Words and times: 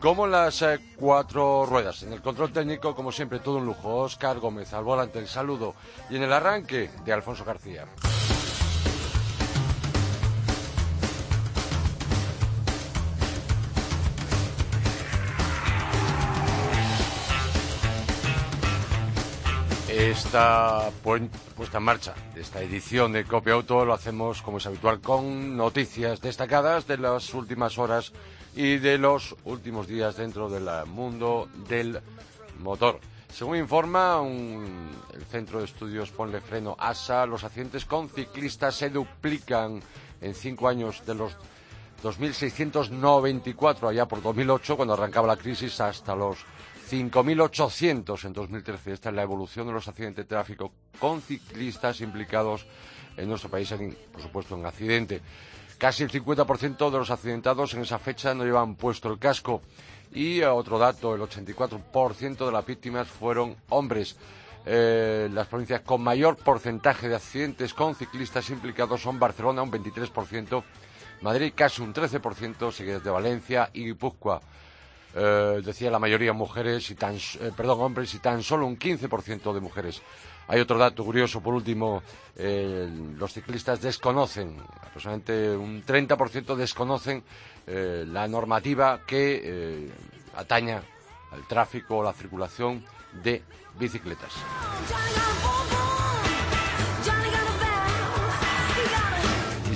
como 0.00 0.26
las 0.26 0.62
eh, 0.62 0.78
cuatro 0.96 1.66
ruedas. 1.66 2.02
En 2.02 2.12
el 2.12 2.22
control 2.22 2.52
técnico, 2.52 2.94
como 2.94 3.12
siempre, 3.12 3.40
todo 3.40 3.56
un 3.56 3.66
lujo. 3.66 3.96
Oscar 3.96 4.38
Gómez 4.38 4.72
al 4.72 4.84
volante, 4.84 5.18
el 5.18 5.28
saludo. 5.28 5.74
Y 6.10 6.16
en 6.16 6.22
el 6.22 6.32
arranque 6.32 6.90
de 7.04 7.12
Alfonso 7.12 7.44
García. 7.44 7.86
Esta 19.88 20.90
puesta 21.02 21.78
en 21.78 21.82
marcha 21.82 22.14
de 22.34 22.42
esta 22.42 22.60
edición 22.60 23.12
de 23.12 23.24
Copia 23.24 23.54
Auto 23.54 23.84
lo 23.86 23.94
hacemos, 23.94 24.42
como 24.42 24.58
es 24.58 24.66
habitual, 24.66 25.00
con 25.00 25.56
noticias 25.56 26.20
destacadas 26.20 26.86
de 26.86 26.98
las 26.98 27.32
últimas 27.32 27.78
horas 27.78 28.12
y 28.56 28.78
de 28.78 28.96
los 28.96 29.36
últimos 29.44 29.86
días 29.86 30.16
dentro 30.16 30.48
del 30.48 30.68
mundo 30.86 31.48
del 31.68 32.00
motor. 32.58 32.98
Según 33.32 33.58
informa 33.58 34.22
el 35.12 35.24
Centro 35.26 35.58
de 35.58 35.66
Estudios 35.66 36.10
Ponle 36.10 36.40
Freno 36.40 36.74
ASA, 36.78 37.26
los 37.26 37.44
accidentes 37.44 37.84
con 37.84 38.08
ciclistas 38.08 38.74
se 38.74 38.88
duplican 38.88 39.82
en 40.22 40.34
cinco 40.34 40.68
años 40.68 41.04
de 41.04 41.14
los 41.14 41.36
2.694 42.02 43.90
allá 43.90 44.06
por 44.06 44.22
2008, 44.22 44.76
cuando 44.76 44.94
arrancaba 44.94 45.26
la 45.26 45.36
crisis, 45.36 45.78
hasta 45.80 46.16
los 46.16 46.38
5.800 46.90 48.24
en 48.24 48.32
2013. 48.32 48.92
Esta 48.92 49.08
es 49.10 49.14
la 49.14 49.22
evolución 49.22 49.66
de 49.66 49.74
los 49.74 49.86
accidentes 49.86 50.24
de 50.24 50.28
tráfico 50.28 50.72
con 50.98 51.20
ciclistas 51.20 52.00
implicados 52.00 52.66
en 53.18 53.28
nuestro 53.28 53.50
país, 53.50 53.74
por 54.12 54.22
supuesto, 54.22 54.56
en 54.56 54.64
accidente. 54.64 55.20
Casi 55.78 56.02
el 56.02 56.10
50% 56.10 56.90
de 56.90 56.98
los 56.98 57.10
accidentados 57.10 57.74
en 57.74 57.82
esa 57.82 57.98
fecha 57.98 58.32
no 58.32 58.44
llevan 58.44 58.76
puesto 58.76 59.10
el 59.10 59.18
casco. 59.18 59.60
Y 60.12 60.40
eh, 60.40 60.46
otro 60.46 60.78
dato, 60.78 61.14
el 61.14 61.20
84% 61.20 62.46
de 62.46 62.52
las 62.52 62.64
víctimas 62.64 63.08
fueron 63.08 63.56
hombres. 63.68 64.16
Eh, 64.64 65.28
las 65.32 65.46
provincias 65.46 65.82
con 65.82 66.02
mayor 66.02 66.36
porcentaje 66.36 67.08
de 67.08 67.16
accidentes 67.16 67.74
con 67.74 67.94
ciclistas 67.94 68.48
implicados 68.50 69.02
son 69.02 69.18
Barcelona, 69.18 69.62
un 69.62 69.70
23%, 69.70 70.64
Madrid 71.20 71.52
casi 71.54 71.82
un 71.82 71.92
13%, 71.92 72.72
seguidas 72.72 73.04
de 73.04 73.10
Valencia 73.10 73.70
y 73.74 73.84
Guipúzcoa. 73.84 74.40
Eh, 75.14 75.60
decía 75.62 75.90
la 75.90 75.98
mayoría 75.98 76.32
mujeres 76.32 76.90
y 76.90 76.94
tan, 76.94 77.16
perdón, 77.56 77.80
hombres 77.80 78.12
y 78.14 78.18
tan 78.18 78.42
solo 78.42 78.66
un 78.66 78.78
15% 78.78 79.52
de 79.52 79.60
mujeres. 79.60 80.02
Hay 80.48 80.60
otro 80.60 80.78
dato 80.78 81.04
curioso, 81.04 81.40
por 81.40 81.54
último, 81.54 82.02
eh, 82.36 82.88
los 83.16 83.32
ciclistas 83.32 83.80
desconocen, 83.80 84.56
aproximadamente 84.80 85.56
un 85.56 85.84
30% 85.84 86.54
desconocen 86.54 87.22
la 87.66 88.28
normativa 88.28 89.00
que 89.04 89.90
ataña 90.36 90.82
al 91.32 91.48
tráfico 91.48 91.96
o 91.96 92.02
la 92.04 92.12
circulación 92.12 92.84
de 93.24 93.42
bicicletas. 93.76 94.32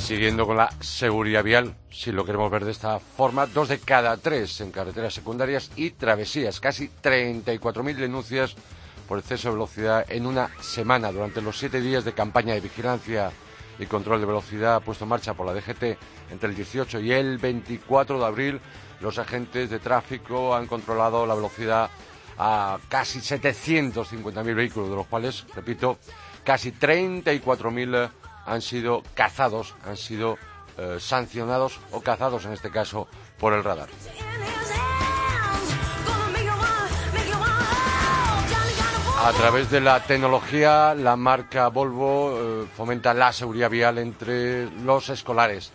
siguiendo 0.00 0.44
con 0.44 0.56
la 0.56 0.68
seguridad 0.80 1.44
vial, 1.44 1.76
si 1.88 2.10
lo 2.10 2.24
queremos 2.24 2.50
ver 2.50 2.64
de 2.64 2.72
esta 2.72 2.98
forma, 2.98 3.46
dos 3.46 3.68
de 3.68 3.78
cada 3.78 4.16
tres 4.16 4.60
en 4.60 4.72
carreteras 4.72 5.14
secundarias 5.14 5.70
y 5.76 5.90
travesías, 5.90 6.58
casi 6.58 6.88
34.000 6.88 7.94
denuncias 7.94 8.56
por 9.10 9.18
exceso 9.18 9.48
de 9.48 9.54
velocidad 9.54 10.06
en 10.08 10.24
una 10.24 10.52
semana 10.60 11.10
durante 11.10 11.42
los 11.42 11.58
siete 11.58 11.80
días 11.80 12.04
de 12.04 12.12
campaña 12.12 12.54
de 12.54 12.60
vigilancia 12.60 13.32
y 13.76 13.86
control 13.86 14.20
de 14.20 14.26
velocidad 14.26 14.80
puesto 14.82 15.04
en 15.04 15.08
marcha 15.08 15.34
por 15.34 15.46
la 15.46 15.52
DGT 15.52 15.98
entre 16.30 16.48
el 16.48 16.54
18 16.54 17.00
y 17.00 17.10
el 17.10 17.38
24 17.38 18.20
de 18.20 18.24
abril. 18.24 18.60
Los 19.00 19.18
agentes 19.18 19.68
de 19.68 19.80
tráfico 19.80 20.54
han 20.54 20.68
controlado 20.68 21.26
la 21.26 21.34
velocidad 21.34 21.90
a 22.38 22.78
casi 22.88 23.18
750.000 23.18 24.54
vehículos, 24.54 24.90
de 24.90 24.94
los 24.94 25.08
cuales, 25.08 25.44
repito, 25.56 25.98
casi 26.44 26.70
34.000 26.70 28.10
han 28.46 28.62
sido 28.62 29.02
cazados, 29.14 29.74
han 29.84 29.96
sido 29.96 30.38
eh, 30.78 30.98
sancionados 31.00 31.80
o 31.90 32.00
cazados 32.00 32.44
en 32.44 32.52
este 32.52 32.70
caso 32.70 33.08
por 33.40 33.54
el 33.54 33.64
radar. 33.64 33.88
A 39.22 39.32
través 39.32 39.70
de 39.70 39.82
la 39.82 40.02
tecnología, 40.02 40.94
la 40.94 41.14
marca 41.14 41.68
Volvo 41.68 42.62
eh, 42.62 42.66
fomenta 42.74 43.12
la 43.12 43.34
seguridad 43.34 43.68
vial 43.68 43.98
entre 43.98 44.70
los 44.70 45.10
escolares. 45.10 45.72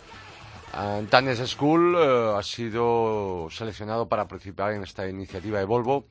Antanes 0.72 1.38
School 1.48 1.96
eh, 1.96 2.34
ha 2.36 2.42
sido 2.42 3.46
seleccionado 3.50 4.08
para 4.08 4.26
participar 4.26 4.72
en 4.72 4.82
esta 4.82 5.08
iniciativa 5.08 5.60
de 5.60 5.64
Volvo 5.64 6.06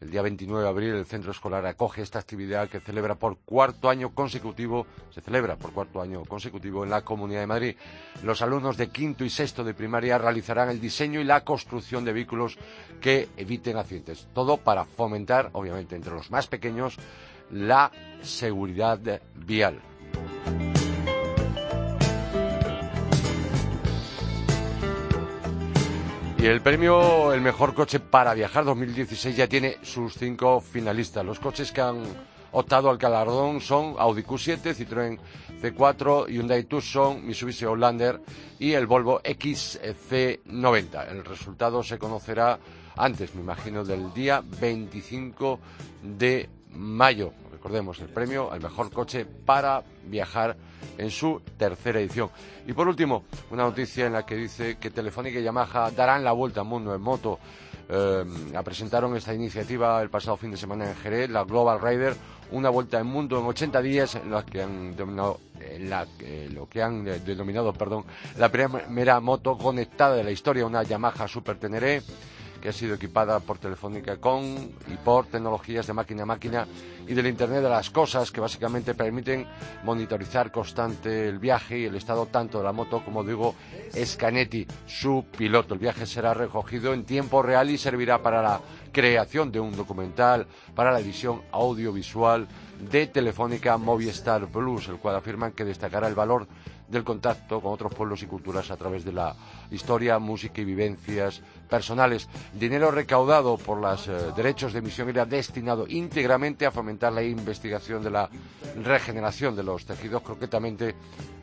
el 0.00 0.10
día 0.10 0.22
29 0.22 0.62
de 0.62 0.68
abril 0.68 0.94
el 0.94 1.06
centro 1.06 1.32
escolar 1.32 1.66
acoge 1.66 2.02
esta 2.02 2.18
actividad 2.18 2.68
que 2.68 2.80
celebra 2.80 3.16
por 3.16 3.38
cuarto 3.38 3.90
año 3.90 4.14
consecutivo, 4.14 4.86
se 5.10 5.20
celebra 5.20 5.56
por 5.56 5.72
cuarto 5.72 6.00
año 6.00 6.24
consecutivo 6.24 6.84
en 6.84 6.90
la 6.90 7.02
Comunidad 7.02 7.40
de 7.40 7.46
Madrid. 7.46 7.76
Los 8.22 8.40
alumnos 8.40 8.76
de 8.76 8.90
quinto 8.90 9.24
y 9.24 9.30
sexto 9.30 9.64
de 9.64 9.74
primaria 9.74 10.18
realizarán 10.18 10.70
el 10.70 10.80
diseño 10.80 11.20
y 11.20 11.24
la 11.24 11.44
construcción 11.44 12.04
de 12.04 12.12
vehículos 12.12 12.58
que 13.00 13.28
eviten 13.36 13.76
accidentes. 13.76 14.28
Todo 14.32 14.58
para 14.58 14.84
fomentar, 14.84 15.50
obviamente, 15.52 15.96
entre 15.96 16.14
los 16.14 16.30
más 16.30 16.46
pequeños, 16.46 16.96
la 17.50 17.90
seguridad 18.22 19.20
vial. 19.34 19.80
Y 26.40 26.46
el 26.46 26.60
premio 26.60 27.32
El 27.32 27.40
Mejor 27.40 27.74
Coche 27.74 27.98
para 27.98 28.32
Viajar 28.32 28.64
2016 28.64 29.36
ya 29.36 29.48
tiene 29.48 29.78
sus 29.82 30.14
cinco 30.14 30.60
finalistas. 30.60 31.24
Los 31.24 31.40
coches 31.40 31.72
que 31.72 31.80
han 31.80 32.04
optado 32.52 32.90
al 32.90 32.96
galardón 32.96 33.60
son 33.60 33.96
Audi 33.98 34.22
Q7, 34.22 34.72
Citroën 34.72 35.18
C4, 35.60 36.28
Hyundai 36.28 36.62
Tucson, 36.62 37.26
Mitsubishi 37.26 37.64
Outlander 37.64 38.20
y 38.60 38.72
el 38.72 38.86
Volvo 38.86 39.20
XC90. 39.22 41.10
El 41.10 41.24
resultado 41.24 41.82
se 41.82 41.98
conocerá 41.98 42.60
antes, 42.96 43.34
me 43.34 43.40
imagino, 43.40 43.84
del 43.84 44.14
día 44.14 44.40
25 44.60 45.58
de 46.02 46.48
mayo. 46.70 47.32
Recordemos 47.58 47.98
el 47.98 48.08
premio 48.08 48.52
al 48.52 48.60
mejor 48.60 48.88
coche 48.92 49.26
para 49.26 49.82
viajar 50.04 50.56
en 50.96 51.10
su 51.10 51.42
tercera 51.56 51.98
edición. 51.98 52.30
Y 52.68 52.72
por 52.72 52.86
último, 52.86 53.24
una 53.50 53.64
noticia 53.64 54.06
en 54.06 54.12
la 54.12 54.24
que 54.24 54.36
dice 54.36 54.78
que 54.78 54.90
Telefónica 54.90 55.40
y 55.40 55.42
Yamaha 55.42 55.90
darán 55.90 56.22
la 56.22 56.30
vuelta 56.30 56.60
al 56.60 56.68
mundo 56.68 56.94
en 56.94 57.00
moto. 57.00 57.40
Eh, 57.88 58.24
presentaron 58.64 59.16
esta 59.16 59.34
iniciativa 59.34 60.00
el 60.00 60.08
pasado 60.08 60.36
fin 60.36 60.52
de 60.52 60.56
semana 60.56 60.88
en 60.88 60.94
Jerez, 60.98 61.30
la 61.30 61.42
Global 61.42 61.80
Rider, 61.80 62.14
una 62.52 62.70
vuelta 62.70 62.96
al 62.98 63.04
mundo 63.04 63.40
en 63.40 63.46
80 63.46 63.82
días 63.82 64.14
en 64.14 64.30
la 64.30 64.44
que 64.44 64.62
han 64.62 64.94
denominado 64.94 65.40
la, 65.80 66.06
lo 66.50 66.68
que 66.68 66.80
han 66.80 67.04
denominado, 67.24 67.72
perdón, 67.72 68.04
la 68.36 68.50
primera 68.50 69.18
moto 69.18 69.58
conectada 69.58 70.14
de 70.14 70.22
la 70.22 70.30
historia, 70.30 70.64
una 70.64 70.84
Yamaha 70.84 71.26
Super 71.26 71.58
Teneré 71.58 72.02
que 72.60 72.68
ha 72.68 72.72
sido 72.72 72.94
equipada 72.94 73.40
por 73.40 73.58
Telefónica 73.58 74.16
con 74.16 74.44
y 74.86 74.96
por 75.04 75.26
tecnologías 75.26 75.86
de 75.86 75.92
máquina 75.92 76.22
a 76.22 76.26
máquina 76.26 76.66
y 77.06 77.14
del 77.14 77.26
Internet 77.26 77.62
de 77.62 77.68
las 77.68 77.90
Cosas 77.90 78.30
que 78.30 78.40
básicamente 78.40 78.94
permiten 78.94 79.46
monitorizar 79.84 80.52
constante 80.52 81.28
el 81.28 81.38
viaje 81.38 81.78
y 81.78 81.84
el 81.84 81.94
estado 81.94 82.26
tanto 82.26 82.58
de 82.58 82.64
la 82.64 82.72
moto 82.72 83.02
como 83.04 83.24
digo 83.24 83.54
Scanetti, 83.94 84.66
su 84.86 85.24
piloto. 85.36 85.74
El 85.74 85.80
viaje 85.80 86.06
será 86.06 86.34
recogido 86.34 86.92
en 86.92 87.04
tiempo 87.04 87.42
real 87.42 87.70
y 87.70 87.78
servirá 87.78 88.22
para 88.22 88.42
la 88.42 88.60
creación 88.92 89.50
de 89.52 89.60
un 89.60 89.76
documental, 89.76 90.46
para 90.74 90.92
la 90.92 91.00
edición 91.00 91.42
audiovisual 91.52 92.46
de 92.90 93.06
Telefónica 93.06 93.76
Movistar 93.76 94.46
Plus, 94.48 94.88
el 94.88 94.98
cual 94.98 95.16
afirman 95.16 95.52
que 95.52 95.64
destacará 95.64 96.08
el 96.08 96.14
valor 96.14 96.46
del 96.88 97.04
contacto 97.04 97.60
con 97.60 97.72
otros 97.72 97.94
pueblos 97.94 98.22
y 98.22 98.26
culturas 98.26 98.70
a 98.70 98.76
través 98.76 99.04
de 99.04 99.12
la 99.12 99.36
historia, 99.70 100.18
música 100.18 100.60
y 100.60 100.64
vivencias 100.64 101.42
personales. 101.68 102.28
Dinero 102.52 102.90
recaudado 102.90 103.56
por 103.56 103.78
los 103.78 104.08
eh, 104.08 104.12
derechos 104.36 104.72
de 104.72 104.80
emisión 104.80 105.08
era 105.08 105.24
destinado 105.24 105.86
íntegramente 105.86 106.66
a 106.66 106.70
fomentar 106.70 107.12
la 107.12 107.22
investigación 107.22 108.02
de 108.02 108.10
la 108.10 108.28
regeneración 108.82 109.54
de 109.54 109.62
los 109.62 109.84
tejidos, 109.84 110.22
concretamente 110.22 110.94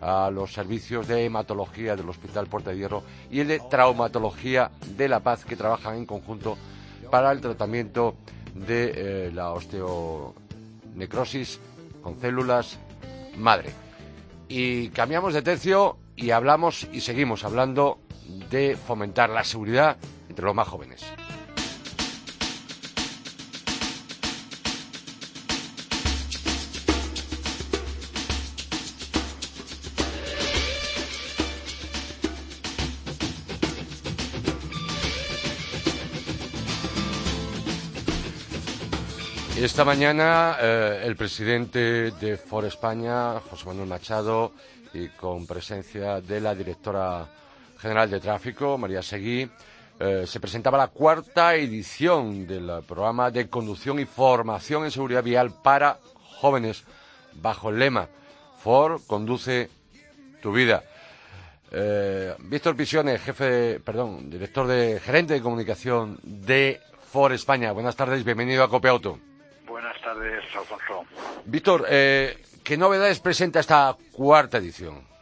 a 0.01 0.29
los 0.29 0.53
servicios 0.53 1.07
de 1.07 1.25
hematología 1.25 1.95
del 1.95 2.09
Hospital 2.09 2.47
Puerta 2.47 2.71
de 2.71 2.77
Hierro 2.77 3.03
y 3.31 3.39
el 3.39 3.47
de 3.47 3.61
traumatología 3.69 4.71
de 4.97 5.07
La 5.07 5.21
Paz, 5.21 5.45
que 5.45 5.55
trabajan 5.55 5.95
en 5.95 6.05
conjunto 6.05 6.57
para 7.09 7.31
el 7.31 7.41
tratamiento 7.41 8.15
de 8.53 9.27
eh, 9.27 9.31
la 9.31 9.51
osteonecrosis 9.51 11.59
con 12.01 12.19
células 12.19 12.77
madre. 13.37 13.71
Y 14.47 14.89
cambiamos 14.89 15.33
de 15.33 15.41
tercio 15.41 15.97
y 16.15 16.31
hablamos 16.31 16.87
y 16.91 17.01
seguimos 17.01 17.43
hablando 17.43 17.99
de 18.49 18.75
fomentar 18.75 19.29
la 19.29 19.43
seguridad 19.43 19.97
entre 20.35 20.47
los 20.47 20.53
más 20.55 20.67
jóvenes. 20.67 21.01
Esta 39.55 39.85
mañana 39.85 40.57
eh, 40.61 41.03
el 41.05 41.15
presidente 41.15 42.11
de 42.11 42.35
For 42.35 42.65
España, 42.65 43.39
José 43.39 43.65
Manuel 43.67 43.87
Machado, 43.87 44.51
y 44.93 45.07
con 45.07 45.47
presencia 45.47 46.19
de 46.19 46.41
la 46.41 46.53
directora 46.53 47.25
general 47.79 48.09
de 48.09 48.19
tráfico, 48.19 48.77
María 48.77 49.01
Seguí, 49.01 49.49
eh, 49.99 50.25
se 50.27 50.39
presentaba 50.39 50.77
la 50.77 50.87
cuarta 50.87 51.55
edición 51.55 52.45
del 52.45 52.83
programa 52.87 53.31
de 53.31 53.49
conducción 53.49 53.99
y 53.99 54.05
formación 54.05 54.83
en 54.83 54.91
seguridad 54.91 55.23
vial 55.23 55.53
para 55.63 55.99
jóvenes, 56.39 56.83
bajo 57.33 57.69
el 57.69 57.79
lema 57.79 58.07
For 58.59 58.99
conduce 59.05 59.69
tu 60.41 60.51
vida. 60.51 60.83
Eh, 61.71 62.35
Víctor 62.39 62.75
Pisiones, 62.75 63.21
jefe, 63.21 63.79
perdón, 63.79 64.29
director 64.29 64.67
de 64.67 64.99
gerente 64.99 65.33
de 65.33 65.41
comunicación 65.41 66.19
de 66.23 66.81
For 67.11 67.31
España. 67.31 67.71
Buenas 67.71 67.95
tardes, 67.95 68.23
bienvenido 68.23 68.63
a 68.63 68.69
Copiauto. 68.69 69.19
Buenas 69.67 69.99
tardes, 70.01 70.43
Alfonso. 70.55 71.05
Víctor, 71.45 71.85
eh, 71.89 72.43
¿qué 72.63 72.75
novedades 72.75 73.19
presenta 73.19 73.59
esta 73.59 73.95
cuarta 74.11 74.57
edición? 74.57 75.14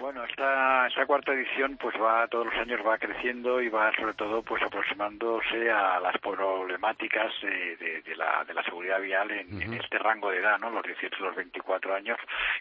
Bueno, 0.00 0.24
esta, 0.24 0.86
esta 0.86 1.04
cuarta 1.04 1.34
edición 1.34 1.76
pues 1.76 1.94
va 2.00 2.26
todos 2.28 2.46
los 2.46 2.54
años 2.56 2.80
va 2.86 2.96
creciendo 2.96 3.60
y 3.60 3.68
va 3.68 3.92
sobre 3.94 4.14
todo 4.14 4.42
pues 4.42 4.62
aproximándose 4.62 5.70
a 5.70 6.00
las 6.00 6.16
problemáticas 6.18 7.30
de, 7.42 8.02
de, 8.02 8.16
la, 8.16 8.42
de 8.46 8.54
la 8.54 8.62
seguridad 8.64 8.98
vial 9.00 9.30
en, 9.30 9.60
en, 9.60 9.74
este 9.74 9.98
rango 9.98 10.30
de 10.30 10.38
edad, 10.38 10.58
¿no? 10.58 10.70
Los 10.70 10.84
18 10.84 11.22
los 11.22 11.36
24 11.36 11.94
años, 11.94 12.16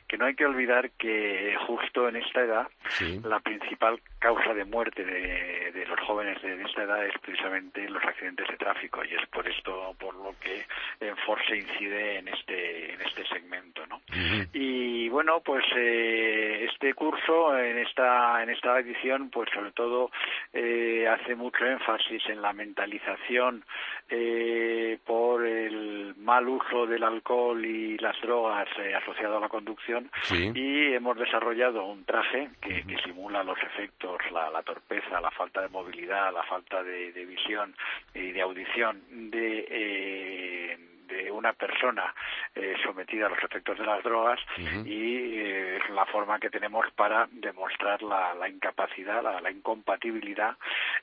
que 0.06 0.18
no 0.18 0.26
hay 0.26 0.36
que 0.36 0.46
olvidar 0.46 0.92
que 0.92 1.56
justo 1.66 2.10
en 2.10 2.18
esta 2.18 2.42
edad 2.42 2.68
Sí. 2.90 3.22
la 3.24 3.40
principal 3.40 4.02
causa 4.20 4.54
de 4.54 4.66
muerte 4.66 5.06
de, 5.06 5.72
de 5.72 5.86
los 5.86 6.00
jóvenes 6.02 6.42
de 6.42 6.62
esta 6.64 6.84
edad 6.84 7.06
es 7.06 7.14
precisamente 7.22 7.88
los 7.88 8.04
accidentes 8.04 8.48
de 8.50 8.58
tráfico 8.58 9.04
y 9.06 9.14
es 9.14 9.26
por 9.30 9.48
esto 9.48 9.96
por 9.98 10.14
lo 10.16 10.36
que 10.42 10.66
en 11.00 11.16
Force 11.18 11.56
incide 11.56 12.18
en 12.18 12.28
este 12.28 12.94
en 12.94 13.02
este 13.02 13.26
segmento, 13.28 13.86
¿no? 13.88 14.02
Y 14.54 15.08
bueno, 15.10 15.40
pues 15.42 15.64
eh, 15.78 16.68
este 16.70 16.94
curso 16.94 17.29
en 17.30 17.78
esta 17.78 18.42
en 18.44 18.50
esta 18.50 18.80
edición, 18.80 19.30
pues 19.30 19.50
sobre 19.54 19.72
todo 19.72 20.10
eh, 20.54 21.08
hace 21.08 21.36
mucho 21.36 21.66
énfasis 21.66 22.24
en 22.30 22.42
la 22.42 22.54
mentalización 22.54 23.64
eh, 24.10 24.98
por 25.06 25.46
el 25.46 26.16
mal 26.18 26.48
uso 26.48 26.88
del 26.88 27.04
alcohol 27.04 27.64
y 27.64 27.98
las 28.00 28.20
drogas 28.22 28.68
eh, 28.80 28.96
asociado 28.96 29.38
a 29.38 29.42
la 29.42 29.50
conducción 29.50 30.10
Sí. 30.24 30.52
y 30.56 30.94
hemos 30.94 31.18
desarrollado 31.18 31.86
un 31.86 32.04
traje 32.06 32.50
que, 32.62 32.84
que 32.86 32.98
simula 33.04 33.44
los 33.44 33.62
efectos, 33.64 34.18
la, 34.32 34.50
la 34.50 34.64
torpeza, 34.64 35.22
la 35.22 35.32
falta 35.32 35.62
de 35.62 35.70
movilidad, 35.70 36.34
la 36.34 36.44
falta 36.44 36.82
de, 36.84 37.12
de 37.12 37.26
visión 37.26 37.76
y 38.16 38.32
de 38.32 38.42
audición 38.42 39.02
de 39.32 39.68
eh, 39.70 40.78
de 41.24 41.32
una 41.32 41.54
persona 41.54 42.14
eh, 42.56 42.76
sometida 42.84 43.28
a 43.28 43.30
los 43.30 43.44
efectos 43.44 43.78
de 43.78 43.86
las 43.86 44.04
drogas 44.04 44.40
y 44.86 45.40
eh, 45.40 45.78
es 45.78 45.90
la 45.90 46.06
forma 46.06 46.40
que 46.40 46.50
tenemos 46.50 46.86
para 46.96 47.28
demostrar 47.32 48.02
la, 48.02 48.34
la 48.36 48.48
incapacidad, 48.48 49.22
la, 49.24 49.42
la 49.42 49.52
incompatibilidad 49.52 50.56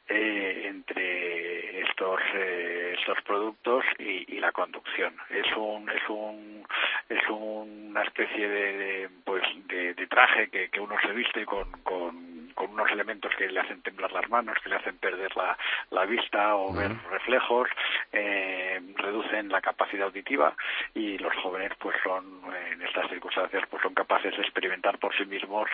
eh, 0.08 0.62
entre 0.66 1.80
estos 1.82 2.20
eh, 2.34 2.96
estos 2.98 3.22
productos 3.24 3.84
y, 3.98 4.34
y 4.34 4.40
la 4.40 4.52
conducción. 4.52 5.14
Es 5.30 5.46
un 5.56 5.88
es 5.90 6.08
un 6.08 6.66
es 7.08 7.28
una 7.28 8.02
especie 8.02 8.48
de, 8.48 8.72
de, 8.76 9.08
pues 9.24 9.42
de, 9.68 9.94
de 9.94 10.06
traje 10.06 10.48
que, 10.48 10.68
que 10.68 10.80
uno 10.80 10.96
se 11.02 11.12
viste 11.12 11.44
con, 11.44 11.70
con, 11.82 12.50
con 12.54 12.70
unos 12.70 12.90
elementos 12.90 13.30
que 13.38 13.48
le 13.48 13.60
hacen 13.60 13.82
temblar 13.82 14.10
las 14.12 14.28
manos, 14.28 14.56
que 14.62 14.70
le 14.70 14.76
hacen 14.76 14.96
perder 14.96 15.36
la, 15.36 15.56
la 15.90 16.04
vista 16.06 16.56
o 16.56 16.72
ver 16.72 16.90
reflejos, 17.10 17.68
eh, 18.12 18.80
reducen 18.96 19.48
la 19.50 19.60
capacidad 19.60 20.06
auditiva 20.06 20.54
y 20.94 21.18
los 21.18 21.34
jóvenes 21.42 21.72
pues 21.78 21.96
son 22.02 22.24
en 22.72 22.82
estas 22.82 23.08
circunstancias 23.10 23.62
pues 23.70 23.82
son 23.82 23.94
capaces 23.94 24.34
de 24.36 24.42
experimentar 24.42 24.98
por 24.98 25.16
sí 25.16 25.24
mismos 25.26 25.68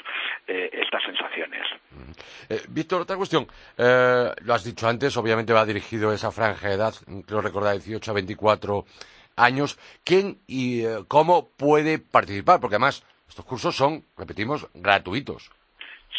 eh, 0.46 0.70
estas 0.73 1.02
sensaciones. 1.05 1.67
Eh, 2.49 2.61
Víctor, 2.69 3.02
otra 3.02 3.17
cuestión. 3.17 3.46
Eh, 3.79 4.31
lo 4.43 4.55
has 4.55 4.64
dicho 4.64 4.88
antes, 4.88 5.17
obviamente 5.17 5.52
va 5.52 5.64
dirigido 5.64 6.11
a 6.11 6.14
esa 6.14 6.31
franja 6.31 6.69
de 6.69 6.75
edad, 6.75 6.94
creo 7.26 7.40
recordar 7.40 7.75
18 7.75 8.11
a 8.11 8.14
24 8.14 8.84
años. 9.37 9.79
¿Quién 10.05 10.38
y 10.46 10.84
eh, 10.84 11.05
cómo 11.08 11.49
puede 11.56 11.99
participar? 11.99 12.61
Porque 12.61 12.76
además 12.76 13.05
estos 13.29 13.44
cursos 13.44 13.76
son, 13.76 14.05
repetimos, 14.17 14.69
gratuitos. 14.75 15.50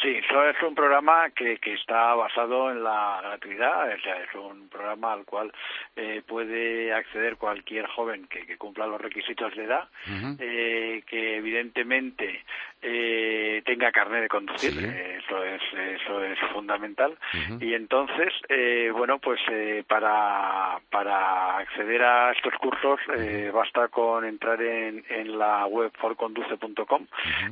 Sí, 0.02 0.20
es 0.50 0.62
un 0.64 0.76
programa 0.76 1.30
que, 1.30 1.58
que 1.60 1.74
está 1.74 2.16
basado 2.16 2.72
en 2.72 2.84
la 2.84 3.22
gratuidad, 3.22 3.94
o 3.94 4.02
sea, 4.02 4.18
es 4.22 4.36
un 4.36 4.68
programa 4.68 5.14
al 5.14 5.24
cual 5.24 5.54
eh, 5.96 6.22
puede 6.28 6.92
acceder 6.94 7.38
cualquier 7.38 7.86
joven 7.88 8.28
que, 8.28 8.46
que 8.46 8.58
cumpla 8.58 8.88
los 8.88 9.00
requisitos 9.00 9.56
de 9.56 9.64
edad, 9.64 9.88
eh, 10.40 11.04
que 11.08 11.38
evidentemente 11.38 12.44
eh, 12.84 13.62
tenga 13.66 13.92
carnet 13.92 14.22
de 14.24 14.30
conducir, 14.30 14.72
Sí. 14.74 14.86
eh, 14.86 15.20
eso 15.24 15.44
es 15.44 15.62
eso 15.74 16.24
es 16.24 16.40
fundamental. 16.54 17.18
Y 17.60 17.74
entonces 17.74 18.34
eh, 18.50 18.90
bueno 18.94 19.20
pues 19.20 19.40
eh, 19.50 19.84
para 19.88 20.80
para 20.92 21.58
acceder 21.60 22.04
a 22.04 22.32
estos 22.32 22.54
cursos 22.56 23.00
eh, 23.18 23.50
basta 23.54 23.88
con 23.88 24.26
entrar 24.26 24.62
en, 24.62 25.04
en 25.10 25.38
la 25.40 25.66
web 25.66 25.92
forconduce.com 25.98 27.08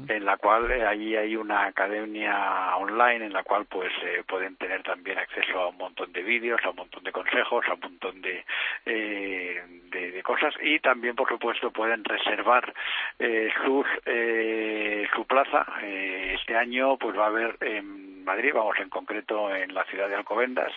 en 0.08 0.26
la 0.26 0.38
cual 0.38 0.70
ahí 0.88 1.16
hay 1.16 1.36
una 1.36 1.66
academia 1.66 2.76
online 2.78 3.26
en 3.26 3.34
la 3.34 3.44
cual 3.44 3.66
pues 3.66 3.92
eh, 4.04 4.24
pueden 4.28 4.56
tener 4.58 4.84
también 4.84 5.18
acceso 5.18 5.60
a 5.60 5.68
un 5.70 5.78
montón 5.78 6.12
de 6.12 6.22
vídeos 6.24 6.60
a 6.64 6.70
un 6.72 6.76
montón 6.78 7.04
de 7.04 7.12
consejos 7.12 7.66
a 7.70 7.74
un 7.74 7.80
montón 7.80 8.22
de 8.22 8.44
eh, 8.86 9.62
de, 9.92 10.12
de 10.12 10.24
cosas. 10.24 10.54
Y 10.62 10.80
también 10.80 11.16
por 11.16 11.28
supuesto 11.30 11.72
pueden 11.72 12.04
reservar 12.04 12.74
eh, 13.20 13.50
sus 13.66 13.86
eh, 14.06 15.08
su 15.22 15.28
plaza 15.28 15.66
Eh, 15.84 16.36
este 16.40 16.56
año 16.56 16.98
pues 16.98 17.18
va 17.18 17.26
a 17.26 17.28
haber 17.28 17.58
en 17.62 18.24
Madrid 18.24 18.52
vamos 18.54 18.78
en 18.80 18.90
concreto 18.90 19.54
en 19.54 19.74
la 19.74 19.84
ciudad 19.86 20.08
de 20.08 20.16
Alcobendas 20.16 20.72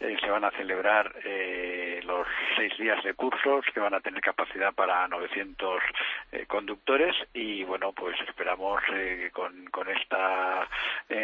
eh, 0.00 0.16
se 0.20 0.30
van 0.30 0.44
a 0.44 0.50
celebrar 0.52 1.14
eh, 1.24 2.00
los 2.04 2.26
seis 2.56 2.76
días 2.78 3.02
de 3.04 3.14
cursos 3.14 3.64
que 3.72 3.80
van 3.80 3.94
a 3.94 4.00
tener 4.00 4.20
capacidad 4.20 4.72
para 4.74 5.06
900 5.08 5.82
eh, 6.32 6.46
conductores 6.46 7.14
y 7.34 7.64
bueno 7.64 7.92
pues 7.92 8.16
esperamos 8.26 8.80
eh, 8.92 9.18
que 9.22 9.30
con, 9.30 9.88
esta 9.88 10.68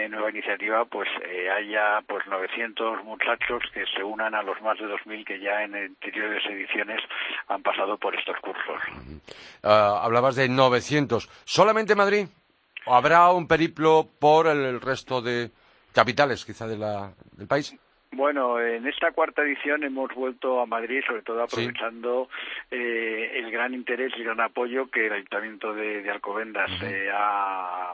nueva 0.09 0.31
iniciativa 0.31 0.85
pues 0.87 1.09
haya 1.54 2.00
pues 2.07 2.26
900 2.26 3.04
muchachos 3.04 3.62
que 3.75 3.85
se 3.95 4.02
unan 4.02 4.35
a 4.35 4.43
los 4.43 4.61
más 4.62 4.78
de 4.78 4.87
2.000 4.87 5.25
que 5.25 5.38
ya 5.38 5.62
en 5.64 5.75
anteriores 5.75 6.43
ediciones 6.47 7.02
han 7.49 7.62
pasado 7.62 7.99
por 7.99 8.14
estos 8.14 8.37
cursos. 8.38 8.81
Ah, 9.62 10.00
hablabas 10.02 10.37
de 10.37 10.49
900. 10.49 11.28
¿Solamente 11.45 11.95
Madrid? 11.95 12.26
¿O 12.86 12.94
habrá 12.94 13.30
un 13.32 13.46
periplo 13.46 14.08
por 14.18 14.46
el 14.46 14.80
resto 14.80 15.22
de 15.22 15.50
capitales, 15.92 16.44
quizá, 16.44 16.66
de 16.66 16.76
la, 16.76 17.14
del 17.32 17.46
país? 17.46 17.74
Bueno, 18.14 18.61
en 18.61 18.87
esta 18.87 19.11
cuarta 19.12 19.42
edición 19.42 19.83
hemos 19.83 20.12
vuelto 20.14 20.61
a 20.61 20.66
Madrid, 20.66 21.02
sobre 21.06 21.23
todo 21.23 21.44
Sí. 21.49 21.61
aprovechando 21.61 22.28
eh, 22.71 23.33
el 23.35 23.50
gran 23.50 23.75
interés 23.75 24.12
y 24.16 24.23
gran 24.23 24.40
apoyo 24.40 24.88
que 24.90 25.06
el 25.06 25.12
Ayuntamiento 25.14 25.75
de, 25.75 26.02
de 26.02 26.11
Alcobendas 26.11 26.71
eh, 26.83 27.11
ha, 27.12 27.92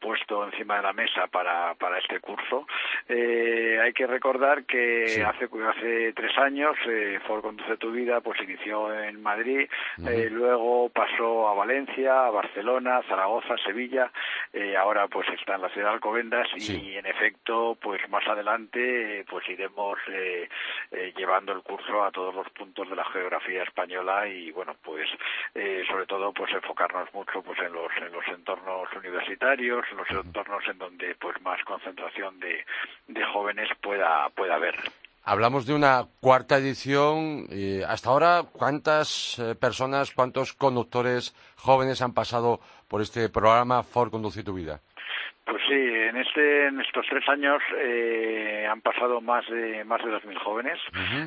puesto 0.00 0.44
encima 0.44 0.76
de 0.76 0.82
la 0.82 0.92
mesa 0.92 1.26
para, 1.26 1.74
para 1.74 1.98
este 1.98 2.20
curso. 2.20 2.66
Eh, 3.08 3.78
hay 3.82 3.92
que 3.92 4.06
recordar 4.06 4.64
que 4.64 5.06
Sí. 5.08 5.20
hace, 5.22 5.46
hace 5.46 6.12
tres 6.12 6.36
años 6.38 6.76
eh, 6.88 7.18
For 7.26 7.40
Conduce 7.42 7.76
tu 7.78 7.90
Vida 7.90 8.20
pues 8.20 8.40
inició 8.42 8.92
en 8.92 9.22
Madrid, 9.22 9.68
eh, 10.06 10.28
luego 10.30 10.88
pasó 10.90 11.48
a 11.48 11.54
Valencia, 11.54 12.26
a 12.26 12.30
Barcelona, 12.30 13.02
Zaragoza, 13.08 13.56
Sevilla, 13.64 14.10
eh, 14.52 14.76
ahora 14.76 15.08
pues 15.08 15.26
está 15.30 15.56
en 15.56 15.62
la 15.62 15.68
ciudad 15.70 15.88
de 15.88 15.94
Alcobendas 15.94 16.46
y 16.56 16.94
en 16.96 17.06
efecto 17.06 17.76
pues 17.80 18.00
más 18.10 18.26
adelante 18.28 19.15
eh, 19.16 19.24
pues 19.28 19.48
iremos 19.48 19.98
eh, 20.08 20.48
eh, 20.90 21.12
llevando 21.16 21.52
el 21.52 21.62
curso 21.62 22.04
a 22.04 22.10
todos 22.10 22.34
los 22.34 22.48
puntos 22.50 22.88
de 22.88 22.96
la 22.96 23.04
geografía 23.04 23.62
española 23.62 24.26
y 24.28 24.50
bueno 24.50 24.74
pues 24.82 25.08
eh, 25.54 25.82
sobre 25.88 26.06
todo 26.06 26.32
pues 26.32 26.52
enfocarnos 26.52 27.12
mucho 27.14 27.42
pues 27.42 27.58
en 27.60 27.72
los 27.72 27.90
en 27.96 28.12
los 28.12 28.26
entornos 28.28 28.88
universitarios 28.96 29.84
en 29.90 29.96
los 29.96 30.10
entornos 30.10 30.62
en 30.68 30.78
donde 30.78 31.14
pues 31.14 31.40
más 31.42 31.62
concentración 31.64 32.38
de, 32.40 32.64
de 33.08 33.24
jóvenes 33.24 33.68
pueda 33.80 34.28
pueda 34.30 34.56
haber 34.56 34.76
Hablamos 35.28 35.66
de 35.66 35.74
una 35.74 36.06
cuarta 36.20 36.56
edición. 36.56 37.48
Y 37.50 37.82
hasta 37.82 38.10
ahora, 38.10 38.44
¿cuántas 38.52 39.40
eh, 39.40 39.56
personas, 39.56 40.12
cuántos 40.12 40.52
conductores 40.52 41.34
jóvenes 41.56 42.00
han 42.00 42.14
pasado 42.14 42.60
por 42.86 43.02
este 43.02 43.28
programa 43.28 43.82
Ford 43.82 44.12
Conduce 44.12 44.44
tu 44.44 44.54
Vida? 44.54 44.80
Pues 45.46 45.62
sí, 45.68 45.74
en 45.74 46.16
este, 46.16 46.66
en 46.66 46.80
estos 46.80 47.06
tres 47.08 47.26
años 47.28 47.62
eh, 47.78 48.66
han 48.68 48.80
pasado 48.80 49.20
más 49.20 49.48
de 49.48 49.84
más 49.84 50.04
de 50.04 50.10
2.000 50.10 50.38
jóvenes. 50.38 50.80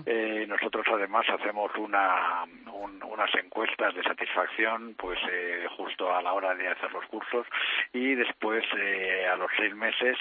eh, 0.06 0.46
nosotros 0.46 0.86
además 0.92 1.26
hacemos 1.30 1.72
una, 1.78 2.44
un, 2.74 3.02
unas 3.02 3.34
encuestas 3.36 3.96
de 3.96 4.04
satisfacción, 4.04 4.94
pues 4.98 5.18
eh, 5.32 5.66
justo 5.78 6.14
a 6.14 6.22
la 6.22 6.34
hora 6.34 6.54
de 6.54 6.68
hacer 6.68 6.92
los 6.92 7.06
cursos 7.06 7.48
y 7.94 8.14
después 8.16 8.66
eh, 8.78 9.26
a 9.26 9.38
los 9.38 9.50
seis 9.58 9.74
meses 9.74 10.18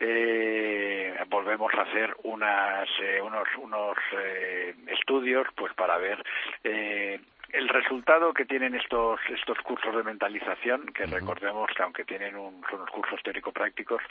eh, 0.00 1.16
volvemos 1.28 1.72
a 1.74 1.82
hacer 1.82 2.16
unas 2.24 2.88
eh, 3.00 3.20
unos 3.22 3.46
unos 3.58 3.96
eh, 4.18 4.74
estudios, 4.88 5.46
pues 5.54 5.72
para 5.74 5.98
ver 5.98 6.20
eh, 6.64 7.20
el 7.52 7.68
resultado 7.68 8.32
que 8.34 8.44
tienen 8.44 8.74
estos 8.74 9.20
estos 9.28 9.58
cursos 9.60 9.94
de 9.94 10.02
mentalización, 10.02 10.86
que 10.86 11.06
recordemos 11.06 11.68
que 11.76 11.82
aunque 11.82 12.04
tienen 12.04 12.36
un, 12.36 12.62
son 12.70 12.80
unos 12.80 12.90
cursos 12.90 13.22
teórico-prácticos, 13.22 14.02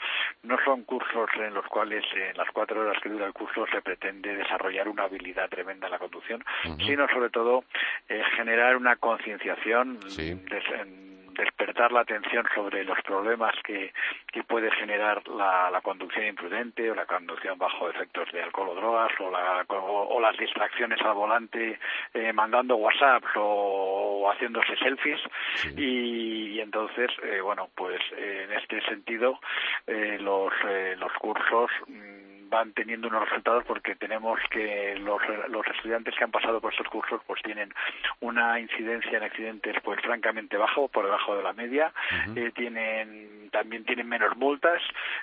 no 0.42 0.56
son 0.64 0.84
cursos 0.84 1.28
en 1.36 1.54
los 1.54 1.66
cuales 1.66 2.04
en 2.14 2.36
las 2.36 2.50
cuatro 2.52 2.80
horas 2.80 3.00
que 3.02 3.08
dura 3.08 3.26
el 3.26 3.32
curso 3.32 3.66
se 3.70 3.82
pretende 3.82 4.34
desarrollar 4.36 4.88
una 4.88 5.04
habilidad 5.04 5.48
tremenda 5.48 5.86
en 5.86 5.92
la 5.92 5.98
conducción, 5.98 6.44
sino 6.78 7.06
sobre 7.08 7.30
todo 7.30 7.64
eh, 8.08 8.22
generar 8.36 8.76
una 8.76 8.96
concienciación 8.96 9.98
Sí. 10.08 10.34
des- 10.34 10.70
en- 10.80 11.15
despertar 11.36 11.92
la 11.92 12.00
atención 12.00 12.44
sobre 12.54 12.84
los 12.84 13.00
problemas 13.02 13.54
que, 13.64 13.92
que 14.32 14.42
puede 14.44 14.70
generar 14.72 15.26
la, 15.28 15.70
la 15.70 15.80
conducción 15.80 16.26
imprudente 16.26 16.90
o 16.90 16.94
la 16.94 17.06
conducción 17.06 17.58
bajo 17.58 17.88
efectos 17.90 18.30
de 18.32 18.42
alcohol 18.42 18.70
o 18.70 18.74
drogas 18.74 19.10
o, 19.20 19.30
la- 19.30 19.64
o- 19.68 20.16
o 20.16 20.20
las 20.20 20.36
distracciones 20.36 21.00
al 21.02 21.14
volante 21.14 21.78
eh, 22.14 22.32
mandando 22.32 22.76
WhatsApp 22.76 23.22
o, 23.36 24.22
o 24.22 24.30
haciéndose 24.32 24.76
selfies 24.76 25.20
Sí. 25.54 25.70
y, 25.76 26.46
y 26.56 26.60
entonces 26.60 27.10
eh, 27.22 27.40
bueno 27.40 27.68
pues 27.74 28.00
eh, 28.16 28.46
en 28.48 28.52
este 28.56 28.80
sentido 28.82 29.38
eh, 29.86 30.18
los 30.20 30.52
eh, 30.68 30.96
los 30.98 31.12
cursos 31.14 31.70
mm, 31.86 32.15
van 32.48 32.72
teniendo 32.72 33.08
unos 33.08 33.28
resultados 33.28 33.64
porque 33.66 33.94
tenemos 33.96 34.38
que 34.50 34.96
los, 34.98 35.20
los 35.48 35.66
estudiantes 35.66 36.14
que 36.16 36.24
han 36.24 36.30
pasado 36.30 36.60
por 36.60 36.72
estos 36.72 36.88
cursos 36.88 37.20
pues 37.26 37.42
tienen 37.42 37.72
una 38.20 38.60
incidencia 38.60 39.18
en 39.18 39.24
accidentes 39.24 39.76
pues 39.84 40.00
francamente 40.02 40.56
bajo 40.56 40.88
por 40.88 41.04
debajo 41.04 41.36
de 41.36 41.42
la 41.42 41.52
media. 41.52 41.92
Eh, 42.34 42.52
tienen 42.54 43.48
también 43.50 43.84
tienen 43.84 44.08
menos 44.08 44.36
multas. 44.36 44.80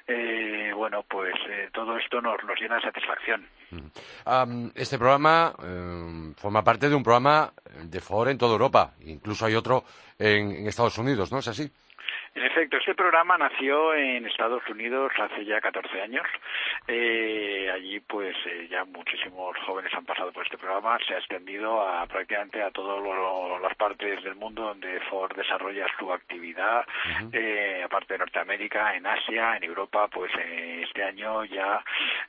Eh, 0.07 0.71
bueno 0.75 1.03
pues 1.03 1.35
eh, 1.49 1.69
todo 1.73 1.97
esto 1.97 2.21
nos, 2.21 2.43
nos 2.43 2.59
llena 2.59 2.75
de 2.75 2.81
satisfacción. 2.81 3.45
Este 4.75 4.97
programa 4.97 5.53
em, 5.63 6.33
forma 6.35 6.63
parte 6.63 6.89
de 6.89 6.95
un 6.95 7.03
programa 7.03 7.51
de 7.83 7.99
Ford 7.99 8.29
en 8.29 8.37
toda 8.37 8.53
Europa. 8.53 8.93
Incluso 9.05 9.45
hay 9.45 9.55
otro 9.55 9.83
en, 10.19 10.51
en 10.51 10.67
Estados 10.67 10.97
Unidos, 10.97 11.31
¿no 11.31 11.39
es 11.39 11.47
así? 11.47 11.71
En 12.35 12.43
efecto, 12.43 12.77
este 12.77 12.95
programa 12.95 13.37
nació 13.37 13.93
en 13.93 14.25
Estados 14.25 14.67
Unidos 14.67 15.11
hace 15.19 15.45
ya 15.45 15.61
14 15.61 16.01
años. 16.01 16.25
Eh, 16.87 17.69
allí, 17.71 17.99
pues, 17.99 18.35
eh, 18.47 18.67
ya 18.71 18.85
muchísimos 18.85 19.55
jóvenes 19.67 19.93
han 19.93 20.03
pasado 20.03 20.31
por 20.31 20.43
este 20.43 20.57
programa. 20.57 20.97
Se 21.07 21.13
ha 21.13 21.19
extendido 21.19 21.87
a 21.87 22.07
prácticamente 22.07 22.63
a 22.63 22.71
todas 22.71 23.61
las 23.61 23.75
partes 23.75 24.23
del 24.23 24.33
mundo 24.33 24.63
donde 24.63 24.99
Ford 25.01 25.31
desarrolla 25.35 25.85
su 25.99 26.11
actividad. 26.11 26.85
eh, 27.33 27.83
aparte 27.85 28.15
de 28.15 28.19
Norteamérica, 28.19 28.95
en 28.95 29.05
Asia, 29.05 29.55
en 29.55 29.63
Europa, 29.63 30.07
pues 30.07 30.31
eh, 30.39 30.81
este 30.87 31.03
año 31.03 31.45
ya 31.45 31.83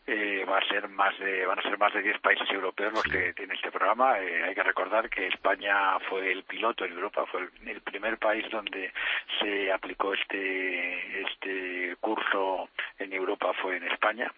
eh, 0.06 0.44
va 0.46 0.58
a 0.58 0.68
ser 0.68 0.86
más 0.88 1.18
de, 1.18 1.46
van 1.46 1.58
a 1.58 1.62
ser 1.62 1.78
más 1.78 1.94
de 1.94 2.02
10 2.02 2.20
países 2.20 2.50
europeos 2.50 2.92
los 2.92 3.04
que 3.04 3.32
tienen 3.32 3.56
este 3.56 3.70
programa. 3.70 4.18
Eh, 4.20 4.44
hay 4.44 4.54
que 4.54 4.62
recordar 4.62 5.08
que 5.08 5.28
España 5.28 5.98
fue 6.10 6.30
el 6.30 6.42
piloto 6.42 6.84
en 6.84 6.92
Europa, 6.92 7.24
fue 7.26 7.40
el, 7.40 7.68
el 7.68 7.80
primer 7.80 8.18
país 8.18 8.44
donde 8.50 8.92
se 9.40 9.72
aplicó 9.72 9.93
este 10.12 11.20
este 11.22 11.96
curso 12.00 12.68
en 13.04 13.12
Europa 13.12 13.52
fue 13.60 13.76
en 13.76 13.84
España. 13.84 14.32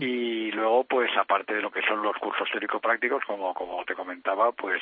Y 0.00 0.50
luego 0.52 0.84
pues 0.84 1.10
aparte 1.16 1.54
de 1.54 1.62
lo 1.62 1.70
que 1.70 1.82
son 1.82 2.02
los 2.02 2.16
cursos 2.16 2.48
teórico 2.50 2.80
prácticos 2.80 3.24
como 3.24 3.54
como 3.54 3.84
te 3.84 3.94
comentaba 3.94 4.52
pues 4.52 4.80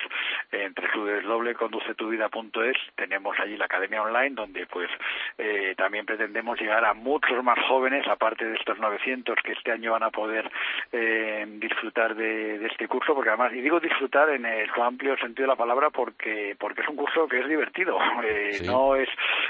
entre 0.50 0.88
www.conducetuvida.es 0.94 2.76
tenemos 2.96 3.38
allí 3.38 3.56
la 3.56 3.66
academia 3.66 4.02
online 4.02 4.34
donde 4.34 4.66
pues 4.66 4.90
eh, 5.38 5.74
también 5.76 6.06
pretendemos 6.06 6.60
llegar 6.60 6.84
a 6.84 6.94
muchos 6.94 7.42
más 7.44 7.58
jóvenes 7.68 8.06
aparte 8.08 8.44
de 8.44 8.56
estos 8.56 8.78
900 8.78 9.36
que 9.44 9.52
este 9.52 9.72
año 9.72 9.92
van 9.92 10.02
a 10.02 10.10
poder 10.10 10.50
eh, 10.92 11.46
disfrutar 11.58 12.14
de, 12.14 12.58
de 12.58 12.66
este 12.66 12.88
curso 12.88 13.14
porque 13.14 13.30
además 13.30 13.52
y 13.52 13.60
digo 13.60 13.80
disfrutar 13.80 14.30
en 14.30 14.44
el 14.46 14.70
amplio 14.80 15.16
sentido 15.18 15.44
de 15.44 15.52
la 15.52 15.56
palabra 15.56 15.90
porque 15.90 16.56
porque 16.58 16.82
es 16.82 16.88
un 16.88 16.96
curso 16.96 17.28
que 17.28 17.40
es 17.40 17.48
divertido. 17.48 17.98
Eh, 18.24 18.48
Sí. 18.50 18.66
no 18.66 18.96
es 18.96 19.08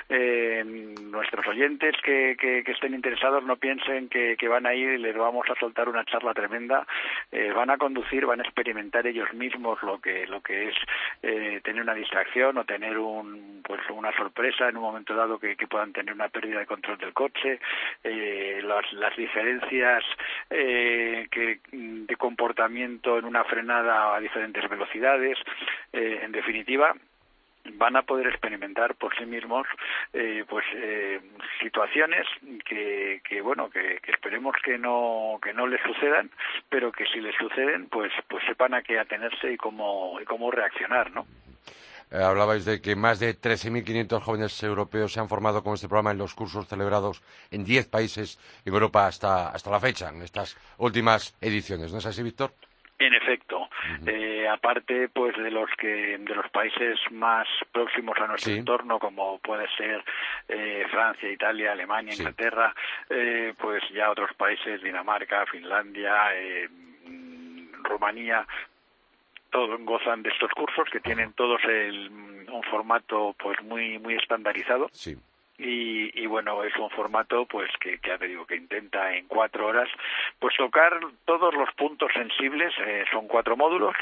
eh, 0.09 0.63
nuestros 1.03 1.47
oyentes 1.47 1.95
que, 2.03 2.37
que, 2.39 2.63
que 2.63 2.73
estén 2.73 2.95
interesados 2.95 3.43
no 3.45 3.57
piensen 3.57 3.80
que, 4.11 4.37
que 4.37 4.49
van 4.49 4.67
a 4.67 4.75
ir 4.75 4.91
y 4.91 4.99
les 4.99 5.17
vamos 5.17 5.47
a 5.51 5.59
soltar 5.59 5.89
una 5.89 6.05
charla 6.05 6.35
tremenda. 6.35 6.87
Eh, 7.33 7.53
van 7.53 7.71
a 7.71 7.79
conducir 7.79 8.27
van 8.27 8.41
a 8.41 8.45
experimentar 8.45 9.07
ellos 9.07 9.33
mismos 9.35 9.83
lo 9.83 10.01
que 10.01 10.27
lo 10.27 10.41
que 10.41 10.69
es 10.69 10.75
eh, 11.23 11.61
tener 11.63 11.83
una 11.83 11.95
distracción 11.95 12.59
o 12.59 12.65
tener 12.65 12.99
un 12.99 13.63
pues 13.63 13.81
una 13.91 14.13
sorpresa 14.17 14.69
en 14.69 14.77
un 14.77 14.83
momento 14.83 15.15
dado 15.15 15.39
que, 15.39 15.57
que 15.57 15.67
puedan 15.67 15.93
tener 15.93 16.15
una 16.15 16.29
pérdida 16.29 16.61
de 16.61 16.67
control 16.67 16.99
del 16.99 17.13
coche. 17.13 17.61
Eh, 18.03 18.61
las, 18.65 18.93
las 18.93 19.17
diferencias 19.17 20.05
eh, 20.49 21.29
que 21.31 21.61
de 21.73 22.17
comportamiento 22.17 23.19
en 23.19 23.25
una 23.25 23.45
frenada 23.45 24.17
a 24.17 24.21
diferentes 24.21 24.69
velocidades. 24.69 25.39
Eh, 25.93 26.21
en 26.23 26.33
definitiva 26.33 26.95
van 27.75 27.97
a 27.97 28.03
poder 28.03 28.27
experimentar 28.27 28.95
por 28.95 29.17
sí 29.17 29.27
mismos 29.27 29.67
eh, 30.13 30.45
pues 30.49 30.65
eh, 30.75 31.21
situaciones 31.61 32.27
que, 32.67 33.21
que 33.29 33.41
bueno 33.41 33.71
que, 33.71 33.99
que 34.03 34.13
esperemos 34.13 34.55
que 34.65 34.79
no 34.79 35.39
que 35.43 35.53
no 35.53 35.67
les 35.67 35.81
sucedan 35.83 36.31
pero 36.69 36.93
que 36.93 37.07
si 37.07 37.21
les 37.21 37.35
suceden 37.37 37.89
pues 37.89 38.13
pues 38.29 38.45
sepan 38.47 38.75
a 38.75 38.83
qué 38.83 38.99
atenerse 38.99 39.53
y 39.53 39.57
cómo 39.57 40.19
y 40.21 40.25
cómo 40.25 40.51
reaccionar 40.51 41.11
no 41.13 41.27
Eh, 42.13 42.25
hablabais 42.25 42.65
de 42.65 42.81
que 42.81 42.97
más 42.97 43.21
de 43.21 43.41
13.500 43.41 44.21
jóvenes 44.21 44.61
europeos 44.65 45.13
se 45.13 45.21
han 45.21 45.29
formado 45.29 45.63
con 45.63 45.75
este 45.75 45.87
programa 45.87 46.11
en 46.11 46.19
los 46.19 46.35
cursos 46.35 46.67
celebrados 46.67 47.23
en 47.53 47.63
10 47.63 47.87
países 47.87 48.37
en 48.65 48.73
Europa 48.73 49.07
hasta, 49.07 49.51
hasta 49.51 49.71
la 49.71 49.79
fecha, 49.79 50.09
en 50.09 50.23
estas 50.23 50.57
últimas 50.79 51.37
ediciones. 51.41 51.93
¿No 51.93 51.99
es 51.99 52.07
así, 52.07 52.25
Víctor? 52.25 52.53
En 53.01 53.15
efecto, 53.15 53.69
eh, 54.07 54.47
aparte 54.47 55.09
pues 55.09 55.35
de 55.39 55.51
los 55.51 55.71
que 55.79 56.19
de 56.19 56.35
los 56.35 56.51
países 56.51 56.99
más 57.11 57.49
próximos 57.73 58.15
a 58.19 58.27
nuestro 58.27 58.53
Sí. 58.53 58.59
entorno, 58.59 58.99
como 58.99 59.39
puede 59.39 59.67
ser 59.79 60.05
eh, 60.49 60.85
Francia, 60.91 61.31
Italia, 61.33 61.73
Alemania, 61.73 62.13
Sí. 62.13 62.21
Inglaterra, 62.21 62.75
eh, 63.09 63.55
pues 63.59 63.83
ya 63.95 64.11
otros 64.11 64.31
países, 64.35 64.83
Dinamarca, 64.83 65.47
Finlandia, 65.47 66.15
eh, 66.35 66.69
Rumanía, 67.85 68.47
todos 69.51 69.81
gozan 69.81 70.23
de 70.23 70.29
estos 70.29 70.51
cursos 70.51 70.87
que 70.93 71.01
tienen 71.01 71.33
todos 71.33 71.61
el, 71.65 72.11
un 72.53 72.63
formato 72.71 73.35
pues 73.39 73.61
muy 73.63 73.99
muy 73.99 74.15
estandarizado 74.17 74.89
Sí. 74.93 75.17
Y, 75.61 76.11
y 76.23 76.27
bueno 76.27 76.63
es 76.65 76.75
un 76.77 76.91
formato 76.91 77.45
pues 77.47 77.71
que, 77.81 77.99
ya 78.07 78.19
te 78.19 78.27
digo 78.29 78.47
que 78.47 78.57
intenta 78.57 79.15
en 79.15 79.27
cuatro 79.27 79.67
horas 79.67 79.89
pues 80.39 80.57
tocar 80.57 80.99
todos 81.25 81.55
los 81.55 81.71
puntos 81.75 82.11
sensibles 82.15 82.73
eh, 82.87 83.05
son 83.11 83.29
cuatro 83.29 83.57
módulos 83.57 83.95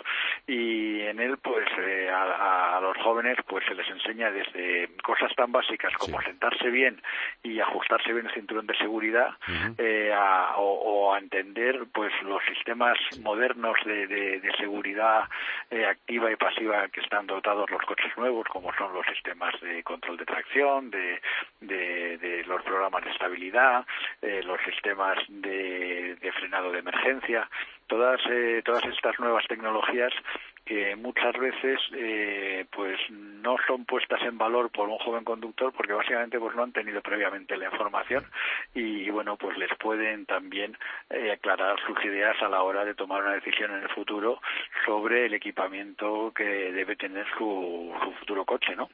y 0.47 1.01
en 1.03 1.21
él 1.21 1.39
pues 1.39 1.67
eh, 1.79 2.09
a, 2.11 2.77
a 2.77 2.81
los 2.81 2.97
jóvenes 2.99 3.37
pues 3.47 3.65
se 3.67 3.75
les 3.75 3.89
enseña 3.89 4.31
desde 4.31 4.89
cosas 5.03 5.35
tan 5.35 5.53
básicas 5.53 5.93
como 5.95 6.19
Sí. 6.21 6.27
sentarse 6.27 6.71
bien 6.71 7.01
y 7.43 7.61
ajustarse 7.61 8.13
bien 8.13 8.27
el 8.27 8.35
cinturón 8.35 8.67
de 8.67 8.77
seguridad 8.77 9.31
eh, 9.79 10.13
a- 10.15 10.57
o, 10.57 10.63
o 11.09 11.15
a 11.15 11.19
entender 11.19 11.85
pues 11.93 12.13
los 12.23 12.43
sistemas 12.45 12.99
modernos 13.23 13.77
de, 13.85 14.07
de- 14.07 14.41
de 14.41 14.53
seguridad 14.57 15.25
eh, 15.71 15.87
activa 15.87 16.31
y 16.31 16.37
pasiva 16.37 16.89
que 16.89 17.01
están 17.01 17.27
dotados 17.27 17.71
los 17.71 17.83
coches 17.83 18.11
nuevos 18.17 18.47
como 18.49 18.73
son 18.75 18.93
los 18.95 19.07
sistemas 19.07 19.55
de 19.61 19.83
control 19.83 20.17
de 20.17 20.25
tracción 20.27 20.91
de, 20.91 21.21
de- 21.61 22.19
de 22.19 22.45
los 22.45 22.63
programas 22.63 23.05
de 23.05 23.11
estabilidad 23.11 23.85
eh, 24.23 24.43
los 24.45 24.61
sistemas 24.63 25.19
de, 25.29 26.17
frenado 26.39 26.71
de 26.73 26.79
emergencia 26.81 27.49
todas 27.87 28.21
eh, 28.31 28.63
todas 28.65 28.85
estas 28.85 29.19
nuevas 29.19 29.45
tecnologías 29.49 30.13
que 30.65 30.95
muchas 30.97 31.33
veces 31.39 31.81
eh, 31.95 32.67
pues 32.71 32.99
no 33.11 33.57
son 33.67 33.87
puestas 33.87 34.21
en 34.23 34.37
valor 34.37 34.71
por 34.71 34.89
un 34.89 34.99
joven 34.99 35.25
conductor 35.25 35.73
porque 35.75 35.95
básicamente 35.95 36.39
pues 36.39 36.55
no 36.55 36.63
han 36.63 36.73
tenido 36.73 37.01
previamente 37.01 37.57
la 37.57 37.67
información 37.67 38.25
y, 38.75 39.09
bueno 39.11 39.37
pues 39.37 39.57
les 39.57 39.75
pueden 39.79 40.27
también 40.27 40.77
eh, 41.11 41.33
aclarar 41.33 41.77
sus 41.87 42.03
ideas 42.05 42.37
a 42.43 42.49
la 42.49 42.63
hora 42.63 42.85
de 42.85 42.95
tomar 42.95 43.23
una 43.23 43.33
decisión 43.33 43.73
en 43.73 43.83
el 43.83 43.89
futuro 43.89 44.41
sobre 44.85 45.27
el 45.27 45.35
equipamiento 45.35 46.33
que 46.35 46.45
debe 46.73 46.97
tener 46.97 47.27
su, 47.39 47.95
su 48.05 48.13
futuro 48.13 48.45
coche 48.45 48.77
no 48.77 48.89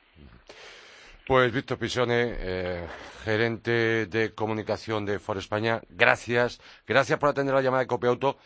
Pues 1.27 1.51
Víctor 1.53 1.79
Pisone, 1.79 2.35
eh, 2.37 2.87
gerente 3.25 4.05
de 4.05 4.35
comunicación 4.35 5.07
de 5.07 5.19
For 5.19 5.39
España, 5.39 5.81
gracias. 5.89 6.61
Gracias 6.87 7.19
por 7.19 7.31
atender 7.31 7.55
la 7.55 7.63
llamada 7.63 7.81
de 7.81 7.87
Copiauto 7.87 8.37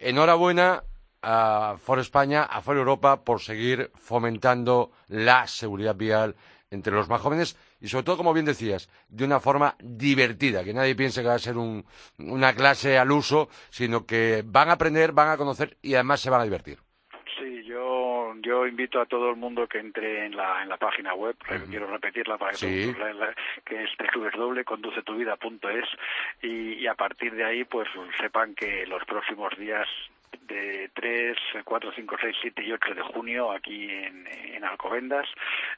enhorabuena 0.00 0.82
a 1.22 1.76
For 1.80 2.00
España, 2.00 2.42
a 2.42 2.60
For 2.60 2.76
Europa, 2.76 3.22
por 3.22 3.40
seguir 3.40 3.92
fomentando 3.94 4.90
la 5.06 5.46
seguridad 5.46 5.94
vial 5.94 6.34
entre 6.72 6.92
los 6.92 7.08
más 7.08 7.20
jóvenes 7.20 7.56
y 7.80 7.86
sobre 7.86 8.02
todo, 8.02 8.16
como 8.16 8.34
bien 8.34 8.46
decías, 8.46 8.88
de 9.08 9.24
una 9.24 9.38
forma 9.38 9.76
divertida, 9.78 10.64
que 10.64 10.74
nadie 10.74 10.96
piense 10.96 11.22
que 11.22 11.28
va 11.28 11.34
a 11.34 11.38
ser 11.38 11.56
una 11.56 12.52
clase 12.52 12.98
al 12.98 13.12
uso, 13.12 13.48
sino 13.70 14.06
que 14.06 14.42
van 14.44 14.70
a 14.70 14.72
aprender, 14.72 15.12
van 15.12 15.30
a 15.30 15.36
conocer 15.36 15.78
y 15.82 15.94
además 15.94 16.20
se 16.20 16.30
van 16.30 16.40
a 16.40 16.44
divertir. 16.44 16.80
Yo, 18.42 18.66
invito 18.66 19.00
a 19.00 19.06
todo 19.06 19.30
el 19.30 19.36
mundo 19.36 19.66
que 19.66 19.78
entre 19.78 20.26
en 20.26 20.36
la, 20.36 20.62
en 20.62 20.68
la 20.68 20.76
página 20.76 21.14
web, 21.14 21.36
quiero 21.68 21.86
repetirla 21.86 22.38
para 22.38 22.52
que, 22.52 22.56
sí. 22.56 22.96
que 23.64 23.84
es 23.84 23.90
www.conducetuvida.es 24.14 25.84
y, 26.42 26.74
y 26.74 26.86
a 26.86 26.94
partir 26.94 27.34
de 27.34 27.44
ahí 27.44 27.64
pues 27.64 27.88
sepan 28.20 28.54
que 28.54 28.86
los 28.86 29.04
próximos 29.04 29.56
días 29.58 29.88
de 30.48 30.90
3, 30.94 31.36
4, 31.64 31.92
5, 31.94 32.16
6, 32.20 32.36
7 32.40 32.62
y 32.62 32.72
8 32.72 32.94
de 32.94 33.02
junio 33.02 33.52
aquí 33.52 33.90
en, 33.90 34.26
en 34.26 34.64
Alcobendas, 34.64 35.26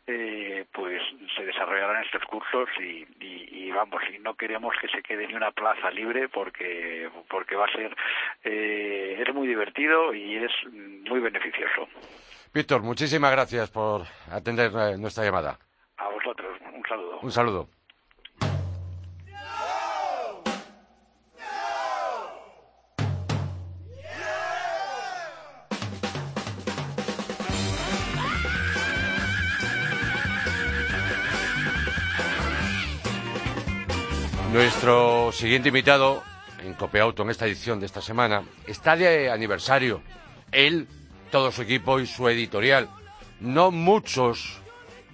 eh, 0.06 0.64
pues 0.72 1.02
se 1.36 1.44
desarrollarán 1.44 2.04
estos 2.04 2.24
cursos 2.24 2.68
y, 2.78 3.06
y, 3.20 3.48
y, 3.50 3.70
vamos, 3.72 4.02
y 4.14 4.18
no 4.18 4.34
queremos 4.34 4.74
que 4.80 4.88
se 4.88 5.02
quede 5.02 5.26
ni 5.26 5.34
una 5.34 5.50
plaza 5.50 5.90
libre 5.90 6.28
porque, 6.28 7.08
porque 7.28 7.56
va 7.56 7.66
a 7.66 7.72
ser, 7.72 7.96
eh, 8.44 9.22
es 9.26 9.34
muy 9.34 9.48
divertido 9.48 10.14
y 10.14 10.36
es 10.36 10.52
muy 10.72 11.20
beneficioso. 11.20 11.88
Víctor, 12.52 12.82
muchísimas 12.82 13.30
gracias 13.30 13.70
por 13.70 14.04
atender 14.28 14.72
eh, 14.74 14.98
nuestra 14.98 15.24
llamada. 15.24 15.56
A 15.96 16.08
vosotros, 16.08 16.58
un 16.74 16.82
saludo. 16.82 17.18
Un 17.22 17.32
saludo. 17.32 17.68
Nuestro 34.52 35.30
siguiente 35.30 35.68
invitado 35.68 36.24
en 36.64 36.74
Copeauto 36.74 37.22
en 37.22 37.30
esta 37.30 37.46
edición 37.46 37.78
de 37.78 37.86
esta 37.86 38.00
semana 38.00 38.42
está 38.66 38.96
de 38.96 39.30
aniversario. 39.30 40.02
Él, 40.50 40.88
todo 41.30 41.50
su 41.52 41.62
equipo 41.62 42.00
y 42.00 42.06
su 42.06 42.28
editorial. 42.28 42.88
No 43.40 43.70
muchos 43.70 44.60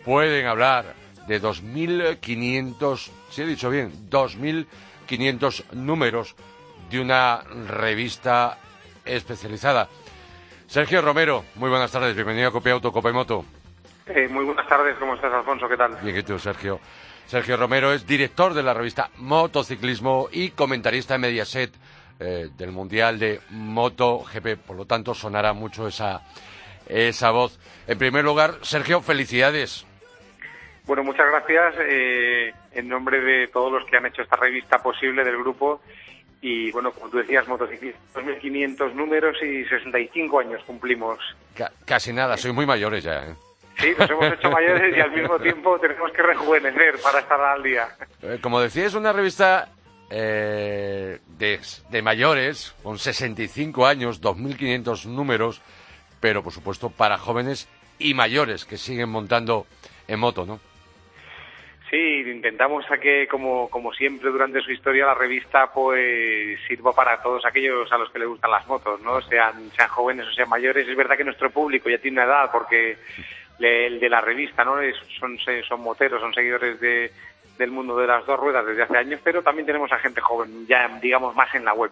pueden 0.04 0.46
hablar 0.46 0.94
de 1.26 1.40
2.500, 1.40 3.10
si 3.30 3.42
he 3.42 3.46
dicho 3.46 3.70
bien, 3.70 3.92
2.500 4.10 5.72
números 5.72 6.34
de 6.90 7.00
una 7.00 7.42
revista 7.68 8.58
especializada. 9.04 9.88
Sergio 10.66 11.02
Romero, 11.02 11.44
muy 11.56 11.70
buenas 11.70 11.92
tardes, 11.92 12.14
bienvenido 12.14 12.48
a 12.48 12.52
Copeauto, 12.52 12.92
Copemoto. 12.92 13.44
Eh, 14.06 14.28
muy 14.28 14.44
buenas 14.44 14.68
tardes, 14.68 14.96
¿cómo 14.98 15.14
estás, 15.14 15.32
Alfonso? 15.32 15.68
¿Qué 15.68 15.76
tal? 15.76 15.96
Bien, 16.02 16.16
¿y 16.16 16.22
tú, 16.22 16.38
Sergio? 16.38 16.80
Sergio 17.26 17.56
Romero 17.56 17.92
es 17.92 18.06
director 18.06 18.54
de 18.54 18.62
la 18.62 18.72
revista 18.72 19.10
Motociclismo 19.16 20.28
y 20.30 20.50
comentarista 20.50 21.16
en 21.16 21.22
Mediaset 21.22 21.72
eh, 22.20 22.48
del 22.56 22.72
Mundial 22.72 23.18
de 23.18 23.40
MotoGP. 23.50 24.56
Por 24.66 24.76
lo 24.76 24.84
tanto, 24.84 25.14
sonará 25.14 25.52
mucho 25.52 25.86
esa, 25.86 26.22
esa 26.88 27.30
voz. 27.30 27.58
En 27.86 27.98
primer 27.98 28.24
lugar, 28.24 28.54
Sergio, 28.62 29.00
felicidades. 29.00 29.86
Bueno, 30.84 31.02
muchas 31.02 31.26
gracias 31.28 31.74
eh, 31.80 32.52
en 32.72 32.88
nombre 32.88 33.20
de 33.20 33.48
todos 33.48 33.72
los 33.72 33.84
que 33.86 33.96
han 33.96 34.06
hecho 34.06 34.22
esta 34.22 34.36
revista 34.36 34.78
posible 34.78 35.24
del 35.24 35.36
grupo. 35.36 35.80
Y 36.40 36.70
bueno, 36.70 36.92
como 36.92 37.08
tú 37.10 37.18
decías, 37.18 37.48
motociclismo, 37.48 38.00
2.500 38.14 38.92
números 38.92 39.36
y 39.42 39.64
65 39.64 40.38
años 40.38 40.62
cumplimos. 40.64 41.18
Ca 41.56 41.72
casi 41.84 42.12
nada, 42.12 42.36
soy 42.36 42.52
muy 42.52 42.66
mayores 42.66 43.02
ya. 43.02 43.24
¿eh? 43.24 43.34
Sí, 43.78 43.92
nos 43.98 44.08
hemos 44.08 44.32
hecho 44.32 44.50
mayores 44.50 44.96
y 44.96 45.00
al 45.00 45.10
mismo 45.10 45.38
tiempo 45.42 45.78
tenemos 45.80 46.12
que 46.12 46.22
rejuvenecer 46.22 47.00
para 47.02 47.20
estar 47.20 47.40
al 47.40 47.62
día. 47.62 47.88
Eh, 48.22 48.38
como 48.40 48.60
decía, 48.60 48.86
es 48.86 48.94
una 48.94 49.12
revista 49.12 49.68
eh, 50.10 51.18
de, 51.38 51.60
de, 51.90 52.02
mayores, 52.02 52.74
con 52.82 52.98
65 52.98 53.86
años, 53.86 54.22
2.500 54.22 55.06
números, 55.06 55.62
pero 56.20 56.42
por 56.42 56.52
supuesto 56.52 56.90
para 56.90 57.18
jóvenes 57.18 57.68
y 57.98 58.14
mayores 58.14 58.64
que 58.64 58.76
siguen 58.76 59.08
montando 59.08 59.66
en 60.06 60.20
moto, 60.20 60.46
¿no? 60.46 60.60
Sí, 61.90 61.96
intentamos 61.96 62.84
a 62.90 62.98
que, 62.98 63.28
como, 63.28 63.70
como 63.70 63.92
siempre 63.92 64.30
durante 64.30 64.60
su 64.60 64.72
historia, 64.72 65.06
la 65.06 65.14
revista 65.14 65.72
pues 65.72 66.58
sirva 66.66 66.92
para 66.92 67.22
todos 67.22 67.44
aquellos 67.44 67.90
a 67.92 67.98
los 67.98 68.10
que 68.10 68.18
les 68.18 68.28
gustan 68.28 68.50
las 68.50 68.66
motos, 68.66 69.00
¿no? 69.02 69.20
Sean, 69.22 69.70
sean 69.70 69.88
jóvenes 69.88 70.26
o 70.26 70.32
sean 70.32 70.48
mayores. 70.48 70.88
Es 70.88 70.96
verdad 70.96 71.16
que 71.16 71.22
nuestro 71.22 71.50
público 71.50 71.88
ya 71.88 71.98
tiene 71.98 72.16
una 72.16 72.24
edad 72.24 72.50
porque 72.50 72.96
el 73.60 74.00
de 74.00 74.08
la 74.08 74.20
revista, 74.20 74.64
¿no? 74.64 74.74
son, 75.18 75.38
son 75.38 75.80
moteros, 75.80 76.20
son 76.20 76.34
seguidores 76.34 76.80
de, 76.80 77.12
del 77.58 77.70
mundo 77.70 77.96
de 77.96 78.06
las 78.06 78.24
dos 78.26 78.38
ruedas 78.38 78.66
desde 78.66 78.82
hace 78.82 78.96
años, 78.96 79.20
pero 79.22 79.42
también 79.42 79.66
tenemos 79.66 79.90
a 79.92 79.98
gente 79.98 80.20
joven, 80.20 80.66
ya 80.66 80.88
digamos 81.00 81.34
más 81.34 81.54
en 81.54 81.64
la 81.64 81.74
web. 81.74 81.90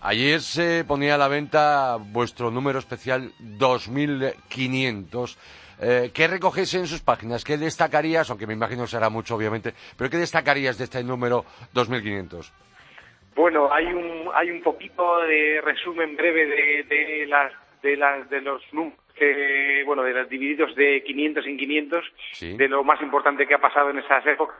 Ayer 0.00 0.40
se 0.40 0.84
ponía 0.84 1.14
a 1.14 1.18
la 1.18 1.28
venta 1.28 1.96
vuestro 1.98 2.50
número 2.50 2.78
especial 2.78 3.32
2500. 3.38 5.38
Eh, 5.80 6.10
¿Qué 6.14 6.28
recogéis 6.28 6.74
en 6.74 6.86
sus 6.86 7.00
páginas? 7.00 7.42
¿Qué 7.42 7.56
destacarías? 7.56 8.30
Aunque 8.30 8.46
me 8.46 8.52
imagino 8.52 8.86
será 8.86 9.08
mucho, 9.08 9.36
obviamente, 9.36 9.74
pero 9.96 10.10
¿qué 10.10 10.18
destacarías 10.18 10.78
de 10.78 10.84
este 10.84 11.02
número 11.02 11.44
2500? 11.72 12.52
Bueno, 13.34 13.72
hay 13.72 13.86
un, 13.86 14.30
hay 14.34 14.50
un 14.50 14.62
poquito 14.62 15.20
de 15.22 15.60
resumen 15.62 16.16
breve 16.16 16.46
de, 16.46 16.84
de, 16.84 17.26
las, 17.26 17.52
de, 17.82 17.96
las, 17.96 18.30
de 18.30 18.40
los 18.40 18.62
números 18.72 19.03
que, 19.14 19.82
bueno, 19.86 20.02
de 20.02 20.12
los 20.12 20.28
divididos 20.28 20.74
de 20.74 21.02
500 21.02 21.46
en 21.46 21.56
500, 21.56 22.12
sí. 22.32 22.56
de 22.56 22.68
lo 22.68 22.84
más 22.84 23.00
importante 23.00 23.46
que 23.46 23.54
ha 23.54 23.60
pasado 23.60 23.90
en 23.90 23.98
esas 23.98 24.26
épocas. 24.26 24.56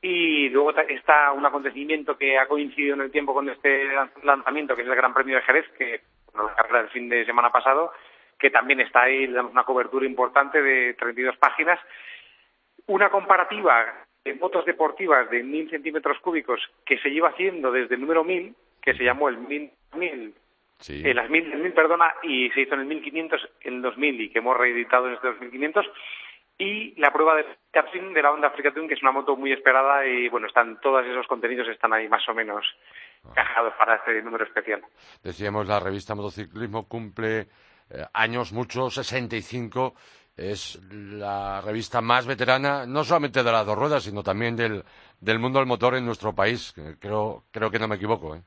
Y 0.00 0.50
luego 0.50 0.72
está 0.88 1.32
un 1.32 1.46
acontecimiento 1.46 2.16
que 2.18 2.38
ha 2.38 2.46
coincidido 2.46 2.94
en 2.94 3.02
el 3.02 3.10
tiempo 3.10 3.32
con 3.32 3.48
este 3.48 3.88
lanzamiento, 4.22 4.76
que 4.76 4.82
es 4.82 4.88
el 4.88 4.94
Gran 4.94 5.14
Premio 5.14 5.36
de 5.36 5.42
Jerez, 5.42 5.66
que 5.78 6.02
bueno, 6.32 6.50
la 6.50 6.56
carrera 6.56 6.80
del 6.80 6.90
fin 6.90 7.08
de 7.08 7.24
semana 7.24 7.50
pasado, 7.50 7.92
que 8.38 8.50
también 8.50 8.80
está 8.80 9.02
ahí, 9.02 9.26
le 9.26 9.34
damos 9.34 9.52
una 9.52 9.64
cobertura 9.64 10.04
importante 10.04 10.60
de 10.60 10.94
32 10.94 11.36
páginas. 11.38 11.80
Una 12.86 13.08
comparativa 13.08 14.04
de 14.24 14.34
motos 14.34 14.66
deportivas 14.66 15.30
de 15.30 15.42
1.000 15.42 15.70
centímetros 15.70 16.18
cúbicos 16.18 16.60
que 16.84 16.98
se 16.98 17.10
lleva 17.10 17.30
haciendo 17.30 17.72
desde 17.72 17.94
el 17.94 18.02
número 18.02 18.24
1.000, 18.24 18.54
que 18.82 18.94
se 18.94 19.04
llamó 19.04 19.30
el 19.30 19.38
1000 19.38 20.34
Sí. 20.78 21.02
En 21.04 21.16
las 21.16 21.30
mil, 21.30 21.46
mil, 21.56 21.72
perdona, 21.72 22.14
y 22.22 22.50
se 22.50 22.62
hizo 22.62 22.74
en 22.74 22.80
el 22.80 22.86
1500, 22.86 23.48
en 23.62 23.74
el 23.74 23.82
2000 23.82 24.20
y 24.20 24.30
que 24.30 24.40
hemos 24.40 24.56
reeditado 24.56 25.08
en 25.08 25.14
este 25.14 25.28
2500. 25.28 25.86
Y 26.56 26.94
la 27.00 27.12
prueba 27.12 27.34
de 27.34 27.46
karting 27.72 28.12
de 28.14 28.22
la 28.22 28.30
Honda 28.30 28.48
Africa 28.48 28.72
Twin, 28.72 28.86
que 28.86 28.94
es 28.94 29.02
una 29.02 29.10
moto 29.10 29.36
muy 29.36 29.52
esperada 29.52 30.06
y 30.06 30.28
bueno, 30.28 30.46
están 30.46 30.78
todos 30.80 31.04
esos 31.04 31.26
contenidos 31.26 31.66
están 31.68 31.92
ahí 31.92 32.08
más 32.08 32.28
o 32.28 32.34
menos 32.34 32.64
encajados 33.24 33.74
para 33.74 33.96
este 33.96 34.22
número 34.22 34.44
especial. 34.44 34.82
Decíamos, 35.22 35.66
la 35.66 35.80
revista 35.80 36.14
Motociclismo 36.14 36.86
cumple 36.86 37.48
eh, 37.90 38.04
años 38.12 38.52
muchos, 38.52 38.94
65. 38.94 39.94
Es 40.36 40.80
la 40.90 41.60
revista 41.60 42.00
más 42.00 42.26
veterana, 42.26 42.86
no 42.86 43.04
solamente 43.04 43.42
de 43.42 43.52
las 43.52 43.66
dos 43.66 43.78
ruedas, 43.78 44.02
sino 44.02 44.22
también 44.22 44.56
del, 44.56 44.82
del 45.20 45.38
mundo 45.38 45.58
del 45.58 45.68
motor 45.68 45.94
en 45.94 46.04
nuestro 46.04 46.34
país. 46.34 46.74
Creo, 47.00 47.44
creo 47.52 47.70
que 47.70 47.78
no 47.78 47.86
me 47.88 47.96
equivoco. 47.96 48.34
¿eh? 48.34 48.42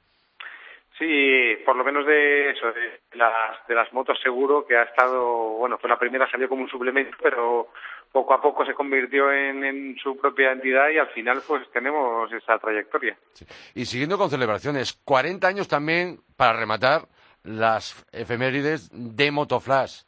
Sí, 0.97 1.57
por 1.63 1.75
lo 1.75 1.83
menos 1.83 2.07
de 2.07 2.49
eso, 2.49 2.71
de 2.71 2.99
las, 3.13 3.67
de 3.67 3.75
las 3.75 3.91
motos 3.93 4.19
seguro 4.21 4.65
que 4.65 4.75
ha 4.75 4.83
estado, 4.83 5.23
bueno, 5.57 5.77
fue 5.77 5.89
la 5.89 5.99
primera, 5.99 6.29
salió 6.29 6.49
como 6.49 6.63
un 6.63 6.69
suplemento, 6.69 7.15
pero 7.21 7.67
poco 8.12 8.33
a 8.33 8.41
poco 8.41 8.65
se 8.65 8.73
convirtió 8.73 9.31
en, 9.31 9.63
en 9.63 9.97
su 9.97 10.17
propia 10.17 10.51
entidad 10.51 10.89
y 10.89 10.97
al 10.97 11.10
final 11.10 11.41
pues 11.47 11.69
tenemos 11.71 12.31
esa 12.33 12.57
trayectoria. 12.57 13.15
Sí. 13.33 13.45
Y 13.75 13.86
siguiendo 13.86 14.17
con 14.17 14.31
celebraciones, 14.31 14.93
40 15.05 15.47
años 15.47 15.67
también 15.67 16.17
para 16.36 16.53
rematar 16.53 17.01
las 17.43 18.05
efemérides 18.12 18.89
de 18.91 19.31
Motoflash. 19.31 20.01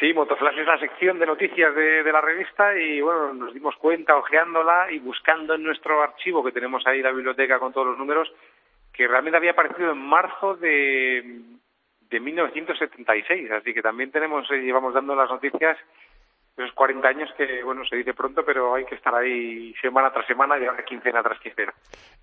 Sí, 0.00 0.12
Motoflash 0.12 0.58
es 0.58 0.66
la 0.66 0.78
sección 0.78 1.18
de 1.18 1.26
noticias 1.26 1.74
de, 1.74 2.02
de, 2.04 2.12
la 2.12 2.20
revista 2.20 2.76
y 2.78 3.00
bueno, 3.00 3.34
nos 3.34 3.52
dimos 3.52 3.74
cuenta 3.76 4.16
ojeándola 4.16 4.92
y 4.92 5.00
buscando 5.00 5.54
en 5.54 5.64
nuestro 5.64 6.02
archivo 6.02 6.44
que 6.44 6.52
tenemos 6.52 6.86
ahí 6.86 7.02
la 7.02 7.10
biblioteca 7.10 7.58
con 7.58 7.72
todos 7.72 7.88
los 7.88 7.98
números 7.98 8.28
que 8.98 9.06
realmente 9.06 9.36
había 9.36 9.52
aparecido 9.52 9.92
en 9.92 9.98
marzo 9.98 10.56
de, 10.56 11.40
de 12.10 12.20
1976, 12.20 13.48
así 13.52 13.72
que 13.72 13.80
también 13.80 14.10
tenemos, 14.10 14.50
eh, 14.50 14.56
llevamos 14.56 14.92
dando 14.92 15.14
las 15.14 15.30
noticias 15.30 15.78
esos 16.56 16.72
40 16.72 17.06
años 17.06 17.30
que, 17.36 17.62
bueno, 17.62 17.84
se 17.88 17.94
dice 17.94 18.12
pronto, 18.12 18.44
pero 18.44 18.74
hay 18.74 18.84
que 18.84 18.96
estar 18.96 19.14
ahí 19.14 19.72
semana 19.80 20.12
tras 20.12 20.26
semana 20.26 20.58
y 20.58 20.66
ahora 20.66 20.84
quincena 20.84 21.22
tras 21.22 21.38
quincena. 21.38 21.72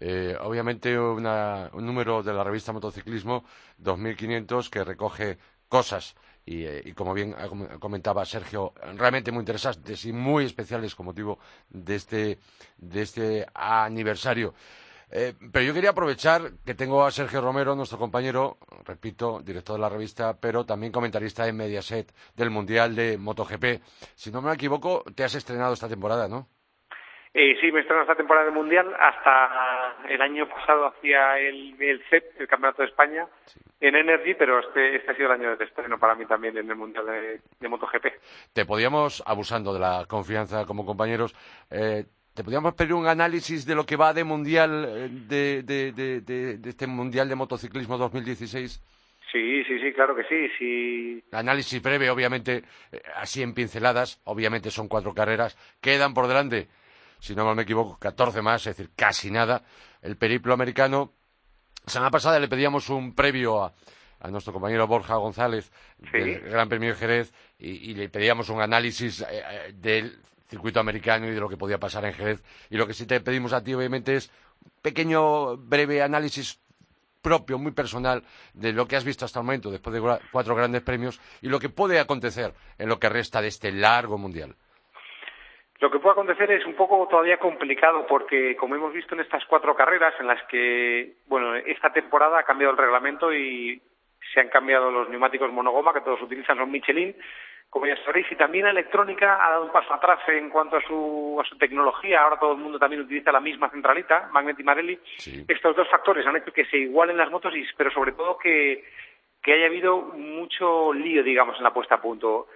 Eh, 0.02 0.36
obviamente 0.42 1.00
una, 1.00 1.70
un 1.72 1.86
número 1.86 2.22
de 2.22 2.34
la 2.34 2.44
revista 2.44 2.74
Motociclismo 2.74 3.46
2500 3.78 4.70
que 4.70 4.84
recoge 4.84 5.38
cosas 5.70 6.18
y, 6.46 6.66
eh, 6.66 6.82
y, 6.84 6.92
como 6.92 7.14
bien 7.14 7.34
comentaba 7.80 8.26
Sergio, 8.26 8.74
realmente 8.98 9.32
muy 9.32 9.40
interesantes 9.40 10.06
y 10.06 10.12
muy 10.12 10.44
especiales 10.44 10.94
con 10.94 11.06
motivo 11.06 11.40
de 11.70 11.96
este, 11.96 12.38
de 12.76 13.02
este 13.02 13.46
aniversario. 13.54 14.54
Eh, 15.12 15.34
pero 15.52 15.66
yo 15.66 15.74
quería 15.74 15.92
aprovechar 15.92 16.42
que 16.66 16.74
tengo 16.74 17.04
a 17.04 17.12
Sergio 17.12 17.42
Romero, 17.42 17.76
nuestro 17.76 17.98
compañero, 17.98 18.58
repito, 18.86 19.42
director 19.42 19.76
de 19.76 19.82
la 19.82 19.90
revista, 19.90 20.40
pero 20.40 20.66
también 20.66 20.92
comentarista 20.92 21.48
en 21.48 21.58
Mediaset 21.58 22.12
del 22.36 22.50
Mundial 22.50 22.96
de 22.96 23.18
MotoGP. 23.18 23.82
Si 24.16 24.32
no 24.32 24.42
me 24.42 24.54
equivoco, 24.54 25.04
te 25.16 25.24
has 25.24 25.36
estrenado 25.36 25.74
esta 25.74 25.90
temporada, 25.90 26.28
¿no? 26.28 26.48
Eh, 27.38 27.58
sí, 27.60 27.70
me 27.70 27.82
estrenado 27.82 28.04
esta 28.04 28.16
temporada 28.16 28.46
del 28.46 28.56
Mundial. 28.56 28.96
Hasta 28.98 29.98
el 30.08 30.22
año 30.22 30.48
pasado 30.48 30.86
hacía 30.86 31.38
el, 31.38 31.76
el 31.82 32.02
CEP, 32.10 32.40
el 32.40 32.48
Campeonato 32.48 32.82
de 32.82 32.88
España, 32.88 33.28
en 33.82 33.94
Energy, 33.94 34.36
pero 34.36 34.60
este, 34.60 34.96
este 34.96 35.12
ha 35.12 35.16
sido 35.16 35.28
el 35.34 35.42
año 35.42 35.58
de 35.58 35.66
estreno 35.66 36.00
para 36.00 36.16
mí 36.16 36.26
también 36.26 36.58
en 36.58 36.70
el 36.70 36.78
Mundial 36.78 37.06
de, 37.06 37.68
MotoGP. 37.68 38.06
Te 38.54 38.66
podíamos, 38.66 39.22
abusando 39.26 39.74
de 39.74 39.82
la 39.82 40.06
confianza 40.08 40.66
como 40.66 40.86
compañeros, 40.86 41.36
eh, 41.70 42.06
¿Te 42.36 42.44
podríamos 42.44 42.74
pedir 42.74 42.94
un 42.94 43.08
análisis 43.08 43.66
de 43.66 43.76
lo 43.76 43.86
que 43.86 43.96
va 43.96 44.14
de 44.14 44.26
mundial, 44.26 44.86
eh, 44.90 45.10
de, 45.10 45.64
de, 45.64 45.94
de, 45.94 46.20
de, 46.58 46.70
este 46.70 46.86
mundial 46.86 47.30
de 47.30 47.36
motociclismo 47.36 47.98
2016? 47.98 48.84
Sí, 49.32 49.64
sí, 49.64 49.80
sí, 49.80 49.94
claro 49.94 50.14
que 50.14 50.24
sí, 50.26 50.50
sí. 50.60 51.24
Análisis 51.32 51.82
breve, 51.82 52.10
obviamente, 52.10 52.64
eh, 52.92 53.02
así 53.16 53.42
en 53.42 53.54
pinceladas. 53.54 54.20
Obviamente 54.26 54.70
son 54.70 54.90
cuatro 54.90 55.14
carreras. 55.14 55.58
Quedan 55.80 56.14
por 56.14 56.28
delante, 56.28 56.68
si 57.20 57.34
no 57.36 57.46
mal 57.46 57.56
me 57.56 57.62
equivoco, 57.62 57.98
14 57.98 58.42
más, 58.42 58.68
es 58.68 58.76
decir, 58.76 58.92
casi 58.98 59.32
nada. 59.32 59.64
El 60.02 60.18
periplo 60.18 60.54
americano. 60.54 61.14
Semana 61.86 62.12
pasada 62.12 62.38
le 62.38 62.50
pedíamos 62.50 62.90
un 62.90 63.16
previo 63.16 63.64
a, 63.64 63.74
a 64.20 64.28
nuestro 64.30 64.52
compañero 64.52 64.88
Borja 64.88 65.16
González 65.16 65.72
del 66.12 66.42
Gran 66.42 66.68
Premio 66.68 66.90
de 66.90 66.96
Jerez 66.96 67.34
y, 67.60 67.92
y, 67.92 67.94
le 67.94 68.10
pedíamos 68.10 68.50
un 68.50 68.60
análisis 68.60 69.22
eh, 69.22 69.72
del 69.74 70.20
circuito 70.48 70.80
americano 70.80 71.28
y 71.28 71.32
de 71.32 71.40
lo 71.40 71.50
que 71.50 71.58
podía 71.58 71.78
pasar 71.78 72.06
en 72.06 72.14
Jerez. 72.14 72.44
Y 72.70 72.78
lo 72.78 72.88
que 72.88 72.94
sí 72.94 73.08
te 73.08 73.20
pedimos 73.22 73.54
a 73.54 73.64
ti, 73.64 73.74
obviamente, 73.74 74.16
es 74.16 74.32
un 74.64 74.72
pequeño, 74.82 75.58
breve 75.58 76.02
análisis 76.02 76.62
propio, 77.22 77.58
muy 77.58 77.72
personal, 77.72 78.22
de 78.54 78.72
lo 78.72 78.88
que 78.88 78.96
has 78.96 79.04
visto 79.04 79.26
hasta 79.26 79.40
el 79.40 79.46
momento, 79.46 79.72
después 79.72 79.96
de 79.96 80.20
cuatro 80.32 80.56
grandes 80.56 80.84
premios, 80.84 81.20
y 81.42 81.50
lo 81.50 81.60
que 81.60 81.70
puede 81.70 82.00
acontecer 82.00 82.54
en 82.78 82.88
lo 82.88 83.00
que 83.00 83.10
resta 83.10 83.42
de 83.42 83.48
este 83.48 83.72
largo 83.72 84.20
mundial. 84.20 84.54
Lo 85.80 85.90
que 85.90 86.00
puede 86.00 86.14
acontecer 86.14 86.52
es 86.52 86.66
un 86.66 86.76
poco 86.76 87.08
todavía 87.08 87.38
complicado 87.38 88.06
porque, 88.08 88.56
como 88.56 88.76
hemos 88.76 88.94
visto 88.94 89.16
en 89.16 89.22
estas 89.22 89.44
cuatro 89.46 89.76
carreras 89.76 90.14
en 90.20 90.28
las 90.28 90.42
que, 90.44 91.16
bueno, 91.26 91.56
esta 91.56 91.92
temporada 91.92 92.40
ha 92.40 92.44
cambiado 92.44 92.72
el 92.72 92.78
reglamento 92.78 93.34
y 93.34 93.82
se 94.34 94.40
han 94.40 94.50
cambiado 94.50 94.90
los 94.92 95.10
neumáticos 95.10 95.52
monogoma 95.52 95.94
que 95.94 96.02
todos 96.02 96.22
utilizan, 96.22 96.58
son 96.58 96.72
Michelin, 96.72 97.16
como 97.76 97.88
ya 97.88 97.98
sabréis, 98.06 98.32
y 98.32 98.38
también 98.38 98.64
la 98.64 98.72
electrónica 98.72 99.46
ha 99.46 99.50
dado 99.50 99.66
un 99.66 99.72
paso 99.74 99.94
atrás 99.94 100.20
en 100.30 100.50
cuanto 100.50 100.78
a 100.78 100.82
su, 100.88 101.38
a 101.42 101.44
su 101.44 101.58
tecnología. 101.58 102.22
Ahora 102.22 102.40
todo 102.40 102.54
el 102.54 102.60
mundo 102.60 102.80
también 102.80 103.02
utiliza 103.02 103.34
la 103.34 103.42
misma 103.42 103.70
centralita, 103.70 104.30
Magnet 104.32 104.58
y 104.58 104.64
Marelli. 104.64 104.98
Estos 105.46 105.76
dos 105.76 105.90
factores 105.90 106.26
han 106.26 106.38
hecho 106.38 106.54
que 106.54 106.64
se 106.68 106.78
igualen 106.78 107.18
las 107.18 107.30
motos, 107.30 107.54
y, 107.54 107.66
pero 107.76 107.92
sobre 107.92 108.14
todo 108.14 108.38
que, 108.38 108.86
que 109.44 109.52
haya 109.52 109.66
habido 109.66 110.00
mucho 110.04 110.94
lío, 110.94 111.22
digamos, 111.22 111.58
en 111.58 111.66
la 111.66 111.74
puesta 111.74 111.96
a 111.96 112.02
punto. 112.02 112.48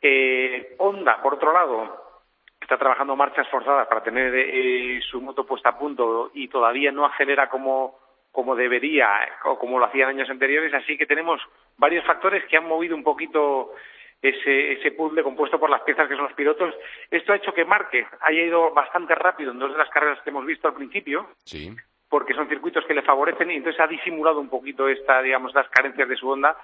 Eh, 0.00 0.76
Honda, 0.78 1.20
por 1.20 1.34
otro 1.34 1.52
lado, 1.52 2.22
está 2.58 2.78
trabajando 2.78 3.16
marchas 3.16 3.46
forzadas 3.48 3.86
para 3.86 4.02
tener 4.02 4.34
eh, 4.34 4.98
su 5.02 5.20
moto 5.20 5.44
puesta 5.44 5.68
a 5.68 5.78
punto 5.78 6.30
y 6.32 6.48
todavía 6.48 6.90
no 6.90 7.04
acelera 7.04 7.50
como, 7.50 7.98
como 8.32 8.56
debería 8.56 9.10
o 9.44 9.58
como 9.58 9.78
lo 9.78 9.84
hacían 9.84 10.08
años 10.08 10.30
anteriores, 10.30 10.72
así 10.72 10.96
que 10.96 11.04
tenemos 11.04 11.38
varios 11.76 12.02
factores 12.06 12.46
que 12.46 12.56
han 12.56 12.66
movido 12.66 12.96
un 12.96 13.04
poquito 13.04 13.74
ese, 14.20 14.72
ese 14.72 14.90
puzzle 14.92 15.22
compuesto 15.22 15.60
por 15.60 15.70
las 15.70 15.82
piezas 15.82 16.08
que 16.08 16.14
son 16.14 16.24
los 16.24 16.32
pilotos. 16.32 16.74
Esto 17.10 17.32
ha 17.32 17.36
hecho 17.36 17.52
que 17.52 17.64
Márquez 17.64 18.06
haya 18.20 18.42
ido 18.42 18.72
bastante 18.72 19.14
rápido 19.14 19.52
en 19.52 19.58
dos 19.58 19.72
de 19.72 19.78
las 19.78 19.90
carreras 19.90 20.20
que 20.22 20.30
hemos 20.30 20.44
visto 20.44 20.68
al 20.68 20.74
principio. 20.74 21.28
Sí. 21.44 21.74
Porque 22.08 22.34
son 22.34 22.48
circuitos 22.48 22.84
que 22.86 22.94
le 22.94 23.02
favorecen 23.02 23.50
y 23.50 23.56
entonces 23.56 23.80
ha 23.80 23.86
disimulado 23.86 24.40
un 24.40 24.48
poquito 24.48 24.88
esta, 24.88 25.20
digamos, 25.22 25.54
las 25.54 25.68
carencias 25.68 26.08
de 26.08 26.16
su 26.16 26.28
onda 26.28 26.56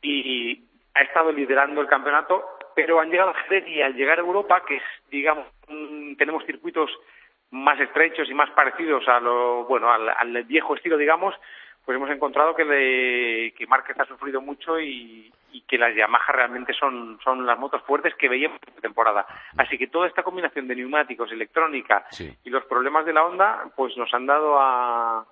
y 0.00 0.64
ha 0.94 1.02
estado 1.02 1.30
liderando 1.30 1.80
el 1.80 1.86
campeonato, 1.86 2.42
pero 2.74 2.98
han 2.98 3.10
llegado 3.10 3.30
a 3.30 3.34
Jerez 3.34 3.68
y 3.68 3.82
al 3.82 3.94
llegar 3.94 4.18
a 4.18 4.22
Europa, 4.22 4.62
que 4.66 4.76
es, 4.76 4.82
digamos, 5.10 5.46
tenemos 6.16 6.44
circuitos 6.46 6.90
más 7.50 7.78
estrechos 7.80 8.30
y 8.30 8.34
más 8.34 8.50
parecidos 8.50 9.06
a 9.08 9.20
lo, 9.20 9.64
bueno, 9.64 9.90
al, 9.92 10.08
al 10.08 10.44
viejo 10.44 10.74
estilo, 10.74 10.96
digamos, 10.96 11.34
pues 11.84 11.96
hemos 11.96 12.10
encontrado 12.10 12.54
que, 12.54 12.64
le, 12.64 13.52
que 13.52 13.66
Márquez 13.66 13.98
ha 14.00 14.06
sufrido 14.06 14.40
mucho 14.40 14.80
y, 14.80 15.30
que 15.60 15.78
las 15.78 15.94
Yamaha 15.94 16.32
realmente 16.32 16.72
son, 16.72 17.20
son 17.22 17.46
las 17.46 17.58
motos 17.58 17.82
fuertes 17.82 18.14
que 18.16 18.28
veíamos 18.28 18.58
en 18.66 18.80
temporada. 18.80 19.26
Así 19.56 19.78
que 19.78 19.86
toda 19.86 20.08
esta 20.08 20.22
combinación 20.22 20.66
de 20.66 20.76
neumáticos, 20.76 21.30
electrónica 21.30 22.06
y 22.42 22.50
los 22.50 22.64
problemas 22.64 23.04
de 23.04 23.12
la 23.12 23.24
Honda, 23.24 23.64
pues 23.76 23.96
nos 23.96 24.12
han 24.14 24.26
dado 24.26 24.58
a, 24.58 25.26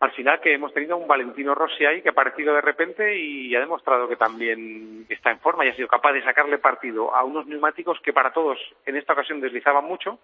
al 0.00 0.12
final 0.12 0.40
que 0.40 0.54
hemos 0.54 0.72
tenido 0.72 0.96
un 0.96 1.06
Valentino 1.06 1.54
Rossi 1.54 1.84
ahí 1.84 2.00
que 2.00 2.08
ha 2.08 2.12
aparecido 2.12 2.54
de 2.54 2.62
repente 2.62 3.18
y 3.18 3.54
ha 3.54 3.60
demostrado 3.60 4.08
que 4.08 4.16
también 4.16 5.04
está 5.10 5.30
en 5.30 5.40
forma 5.40 5.64
y 5.64 5.68
ha 5.68 5.76
sido 5.76 5.88
capaz 5.88 6.12
de 6.12 6.24
sacarle 6.24 6.56
partido 6.56 7.14
a 7.14 7.22
unos 7.22 7.46
neumáticos 7.46 8.00
que 8.00 8.14
para 8.14 8.32
todos 8.32 8.58
en 8.86 8.96
esta 8.96 9.12
ocasión 9.12 9.40
deslizaban 9.40 9.84
mucho. 9.84 10.18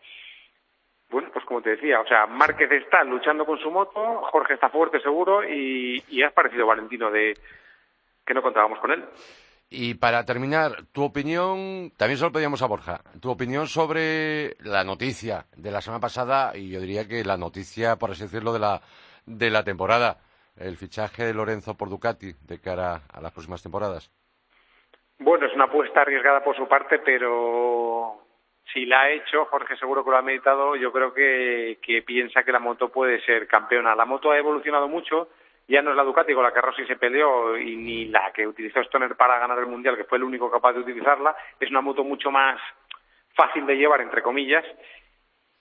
Bueno, 1.10 1.28
pues 1.32 1.44
como 1.44 1.60
te 1.60 1.70
decía, 1.70 2.00
o 2.00 2.06
sea, 2.06 2.26
Márquez 2.26 2.72
está 2.72 3.04
luchando 3.04 3.44
con 3.44 3.58
su 3.58 3.70
moto, 3.70 4.00
Jorge 4.32 4.54
está 4.54 4.70
fuerte 4.70 4.98
seguro 5.00 5.44
y, 5.44 6.02
y 6.08 6.22
has 6.22 6.32
parecido 6.32 6.66
Valentino 6.66 7.10
de 7.10 7.36
que 8.26 8.34
no 8.34 8.42
contábamos 8.42 8.78
con 8.80 8.90
él. 8.92 9.04
Y 9.68 9.94
para 9.94 10.24
terminar, 10.24 10.84
tu 10.92 11.02
opinión, 11.02 11.90
también 11.96 12.18
se 12.18 12.24
lo 12.24 12.32
pedíamos 12.32 12.62
a 12.62 12.66
Borja, 12.66 13.00
tu 13.20 13.30
opinión 13.30 13.66
sobre 13.66 14.54
la 14.60 14.84
noticia 14.84 15.46
de 15.56 15.72
la 15.72 15.80
semana 15.80 16.00
pasada 16.00 16.56
y 16.56 16.70
yo 16.70 16.80
diría 16.80 17.08
que 17.08 17.24
la 17.24 17.36
noticia, 17.36 17.96
por 17.96 18.12
así 18.12 18.22
decirlo, 18.22 18.52
de 18.52 18.60
la, 18.60 18.80
de 19.26 19.50
la 19.50 19.64
temporada, 19.64 20.18
el 20.56 20.76
fichaje 20.76 21.24
de 21.24 21.34
Lorenzo 21.34 21.76
por 21.76 21.90
Ducati 21.90 22.32
de 22.46 22.60
cara 22.60 23.02
a 23.12 23.20
las 23.20 23.32
próximas 23.32 23.62
temporadas. 23.62 24.12
Bueno, 25.18 25.46
es 25.46 25.54
una 25.54 25.64
apuesta 25.64 26.02
arriesgada 26.02 26.44
por 26.44 26.54
su 26.56 26.68
parte, 26.68 27.00
pero 27.00 28.22
si 28.72 28.86
la 28.86 29.02
ha 29.02 29.10
hecho, 29.10 29.46
Jorge 29.46 29.76
seguro 29.76 30.04
que 30.04 30.10
lo 30.10 30.16
ha 30.16 30.22
meditado, 30.22 30.76
yo 30.76 30.92
creo 30.92 31.12
que, 31.12 31.78
que 31.82 32.02
piensa 32.02 32.44
que 32.44 32.52
la 32.52 32.60
moto 32.60 32.90
puede 32.90 33.20
ser 33.22 33.48
campeona. 33.48 33.96
La 33.96 34.04
moto 34.04 34.30
ha 34.30 34.38
evolucionado 34.38 34.88
mucho, 34.88 35.28
ya 35.68 35.82
no 35.82 35.90
es 35.90 35.96
la 35.96 36.04
Ducati 36.04 36.32
con 36.32 36.44
la 36.44 36.52
que 36.52 36.60
Rossi 36.60 36.84
se 36.86 36.96
peleó 36.96 37.56
y 37.56 37.76
ni 37.76 38.04
la 38.06 38.32
que 38.32 38.46
utilizó 38.46 38.80
Stoner 38.80 39.16
para 39.16 39.38
ganar 39.38 39.58
el 39.58 39.66
Mundial, 39.66 39.96
que 39.96 40.04
fue 40.04 40.18
el 40.18 40.24
único 40.24 40.50
capaz 40.50 40.74
de 40.74 40.80
utilizarla, 40.80 41.34
es 41.58 41.70
una 41.70 41.80
moto 41.80 42.04
mucho 42.04 42.30
más 42.30 42.60
fácil 43.34 43.66
de 43.66 43.76
llevar, 43.76 44.00
entre 44.00 44.22
comillas, 44.22 44.64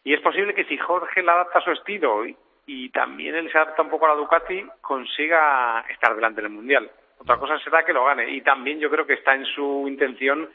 y 0.03 0.13
es 0.13 0.21
posible 0.21 0.53
que 0.53 0.65
si 0.65 0.77
Jorge 0.77 1.23
la 1.23 1.33
adapta 1.33 1.59
a 1.59 1.63
su 1.63 1.71
estilo 1.71 2.23
y, 2.67 2.89
también 2.89 3.35
él 3.35 3.51
se 3.51 3.57
adapta 3.57 3.81
un 3.81 3.89
poco 3.89 4.05
a 4.05 4.09
la 4.09 4.15
Ducati, 4.15 4.65
consiga 4.79 5.83
estar 5.89 6.15
delante 6.15 6.41
del 6.41 6.51
Mundial. 6.51 6.89
Otra 7.17 7.37
cosa 7.37 7.59
será 7.59 7.83
que 7.83 7.93
lo 7.93 8.05
gane 8.05 8.29
y 8.29 8.41
también 8.41 8.79
yo 8.79 8.89
creo 8.89 9.05
que 9.05 9.13
está 9.13 9.33
en 9.33 9.45
su 9.45 9.85
intención 9.87 10.49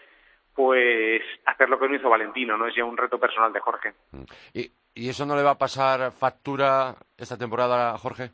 pues 0.54 1.22
hacer 1.46 1.68
lo 1.68 1.78
que 1.78 1.88
no 1.88 1.96
hizo 1.96 2.08
Valentino, 2.08 2.56
no 2.56 2.66
es 2.66 2.74
ya 2.74 2.84
un 2.84 2.96
reto 2.96 3.18
personal 3.18 3.52
de 3.52 3.60
Jorge. 3.60 3.94
Mm. 4.12 4.22
¿Y, 4.54 4.72
¿Y 4.94 5.08
eso 5.08 5.24
no 5.26 5.36
le 5.36 5.42
va 5.42 5.52
a 5.52 5.58
pasar 5.58 6.12
factura 6.12 6.94
esta 7.16 7.36
temporada 7.38 7.94
a 7.94 7.98
Jorge? 7.98 8.30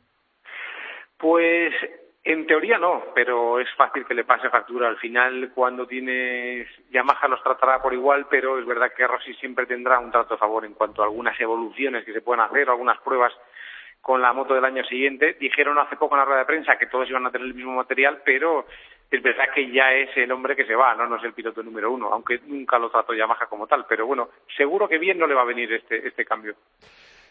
Pues 1.17 1.73
en 2.23 2.45
teoría 2.45 2.77
no, 2.77 3.05
pero 3.15 3.59
es 3.59 3.69
fácil 3.75 4.05
que 4.05 4.13
le 4.13 4.25
pase 4.25 4.49
factura. 4.49 4.89
Al 4.89 4.97
final, 4.97 5.51
cuando 5.55 5.87
tienes 5.87 6.67
Yamaha 6.91 7.27
los 7.29 7.41
tratará 7.41 7.81
por 7.81 7.93
igual, 7.93 8.27
pero 8.29 8.59
es 8.59 8.65
verdad 8.65 8.91
que 8.95 9.07
Rossi 9.07 9.33
siempre 9.35 9.65
tendrá 9.65 9.97
un 9.99 10.11
trato 10.11 10.33
a 10.33 10.37
favor 10.37 10.65
en 10.65 10.73
cuanto 10.73 11.01
a 11.01 11.05
algunas 11.05 11.39
evoluciones 11.39 12.03
que 12.03 12.13
se 12.13 12.21
pueden 12.21 12.41
hacer, 12.41 12.69
algunas 12.69 12.99
pruebas 12.99 13.31
con 14.01 14.21
la 14.21 14.33
moto 14.33 14.53
del 14.53 14.65
año 14.65 14.83
siguiente. 14.83 15.37
Dijeron 15.39 15.77
hace 15.79 15.95
poco 15.95 16.15
en 16.15 16.19
la 16.19 16.25
rueda 16.25 16.39
de 16.39 16.45
prensa 16.45 16.77
que 16.77 16.87
todos 16.87 17.09
iban 17.09 17.25
a 17.25 17.31
tener 17.31 17.47
el 17.47 17.53
mismo 17.53 17.75
material, 17.75 18.21
pero 18.25 18.65
es 19.09 19.23
verdad 19.23 19.45
que 19.55 19.71
ya 19.71 19.93
es 19.93 20.09
el 20.17 20.31
hombre 20.31 20.55
que 20.55 20.65
se 20.65 20.75
va, 20.75 20.95
no, 20.95 21.07
no 21.07 21.15
es 21.15 21.23
el 21.23 21.33
piloto 21.33 21.63
número 21.63 21.91
uno, 21.91 22.09
aunque 22.11 22.41
nunca 22.45 22.77
lo 22.77 22.89
trató 22.89 23.13
Yamaha 23.13 23.47
como 23.47 23.67
tal. 23.67 23.85
Pero 23.87 24.05
bueno, 24.05 24.29
seguro 24.55 24.87
que 24.89 24.97
bien 24.97 25.17
no 25.17 25.27
le 25.27 25.33
va 25.33 25.43
a 25.43 25.45
venir 25.45 25.71
este, 25.71 26.05
este 26.05 26.25
cambio. 26.25 26.55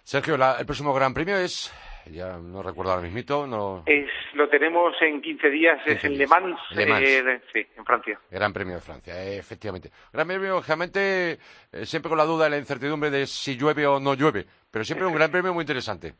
Sergio, 0.03 0.37
la, 0.37 0.57
el 0.59 0.64
próximo 0.64 0.94
Gran 0.94 1.12
Premio 1.12 1.37
es, 1.37 1.72
ya 2.12 2.38
no 2.38 2.62
recuerdo 2.62 2.92
ahora 2.92 3.03
mismito, 3.03 3.47
no... 3.47 3.83
Es, 3.87 4.11
lo 4.35 4.49
tenemos 4.49 4.95
en 5.01 5.21
15 5.21 5.51
días, 5.51 5.81
es 5.87 6.05
en 6.05 6.16
Le 6.16 6.27
Mans, 6.27 6.59
Le 6.71 6.87
Mans. 6.87 7.05
Eh, 7.05 7.40
sí, 7.53 7.66
en 7.77 7.85
Francia. 7.85 8.19
Gran 8.31 8.53
Premio 8.53 8.75
de 8.77 8.81
Francia, 8.81 9.14
eh, 9.23 9.38
efectivamente. 9.38 9.90
Gran 10.12 10.27
Premio, 10.27 10.61
realmente, 10.61 11.38
eh, 11.73 11.87
siempre 11.87 12.09
con 12.09 12.19
la 12.19 12.25
duda 12.25 12.47
y 12.47 12.51
la 12.51 12.59
incertidumbre 12.59 13.11
de 13.11 13.27
si 13.27 13.57
llueve 13.57 13.87
o 13.87 14.01
no 14.01 14.14
llueve, 14.14 14.45
pero 14.71 14.85
siempre 14.85 15.07
un 15.07 15.14
Gran 15.14 15.31
Premio 15.31 15.53
muy 15.53 15.62
interesante. 15.62 16.14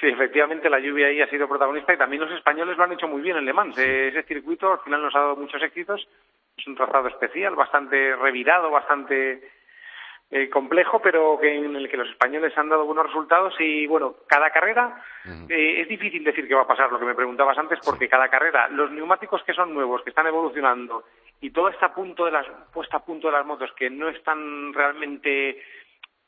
Sí, 0.00 0.08
efectivamente 0.08 0.68
la 0.68 0.78
lluvia 0.78 1.06
ahí 1.06 1.22
ha 1.22 1.30
sido 1.30 1.48
protagonista 1.48 1.94
y 1.94 1.96
también 1.96 2.22
los 2.22 2.32
españoles 2.32 2.76
lo 2.76 2.84
han 2.84 2.92
hecho 2.92 3.08
muy 3.08 3.22
bien 3.22 3.38
en 3.38 3.46
Le 3.46 3.52
Mans. 3.52 3.78
Ese 3.78 4.22
circuito 4.24 4.72
al 4.72 4.80
final 4.80 5.02
nos 5.02 5.14
ha 5.14 5.20
dado 5.20 5.36
muchos 5.36 5.62
éxitos. 5.62 6.06
Es 6.56 6.66
un 6.66 6.76
trazado 6.76 7.08
especial, 7.08 7.54
bastante 7.54 8.14
revirado, 8.16 8.70
bastante 8.70 9.40
eh, 10.30 10.50
complejo, 10.50 11.00
pero 11.00 11.38
que 11.40 11.54
en 11.54 11.76
el 11.76 11.88
que 11.88 11.96
los 11.96 12.08
españoles 12.08 12.56
han 12.58 12.68
dado 12.68 12.84
buenos 12.84 13.06
resultados 13.06 13.54
y 13.60 13.86
bueno, 13.86 14.16
cada 14.26 14.50
carrera 14.50 15.00
eh, 15.48 15.80
es 15.82 15.88
difícil 15.88 16.24
decir 16.24 16.48
qué 16.48 16.54
va 16.54 16.62
a 16.62 16.66
pasar, 16.66 16.90
lo 16.90 16.98
que 16.98 17.04
me 17.04 17.14
preguntabas 17.14 17.56
antes, 17.58 17.78
porque 17.84 18.08
cada 18.08 18.28
carrera, 18.28 18.68
los 18.68 18.90
neumáticos 18.90 19.42
que 19.44 19.54
son 19.54 19.72
nuevos, 19.72 20.02
que 20.02 20.10
están 20.10 20.26
evolucionando 20.26 21.04
y 21.40 21.50
todo 21.50 21.68
está 21.68 21.86
a 21.86 21.94
punto 21.94 22.24
de 22.24 22.32
las, 22.32 22.46
puesta 22.72 22.96
a 22.96 23.04
punto 23.04 23.28
de 23.28 23.34
las 23.34 23.46
motos 23.46 23.70
que 23.76 23.88
no 23.88 24.08
están 24.08 24.72
realmente 24.72 25.62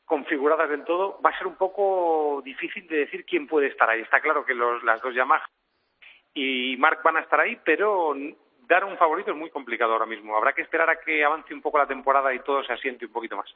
configuradas 0.05 0.69
del 0.69 0.85
todo, 0.85 1.19
va 1.23 1.31
a 1.31 1.37
ser 1.37 1.47
un 1.47 1.55
poco 1.55 2.41
difícil 2.43 2.87
de 2.87 2.99
decir 2.99 3.25
quién 3.25 3.47
puede 3.47 3.67
estar 3.67 3.89
ahí. 3.89 4.01
Está 4.01 4.21
claro 4.21 4.45
que 4.45 4.55
los, 4.55 4.81
las 4.83 5.01
dos 5.01 5.13
Yamaha 5.13 5.45
y 6.33 6.77
Mark 6.77 7.01
van 7.03 7.17
a 7.17 7.21
estar 7.21 7.39
ahí, 7.39 7.59
pero 7.63 8.15
dar 8.69 8.85
un 8.85 8.97
favorito 8.97 9.31
es 9.31 9.37
muy 9.37 9.49
complicado 9.49 9.93
ahora 9.93 10.05
mismo. 10.05 10.37
Habrá 10.37 10.53
que 10.53 10.61
esperar 10.61 10.89
a 10.89 10.99
que 10.99 11.25
avance 11.25 11.53
un 11.53 11.61
poco 11.61 11.79
la 11.79 11.87
temporada 11.87 12.33
y 12.33 12.39
todo 12.39 12.63
se 12.63 12.73
asiente 12.73 13.05
un 13.05 13.11
poquito 13.11 13.35
más. 13.35 13.47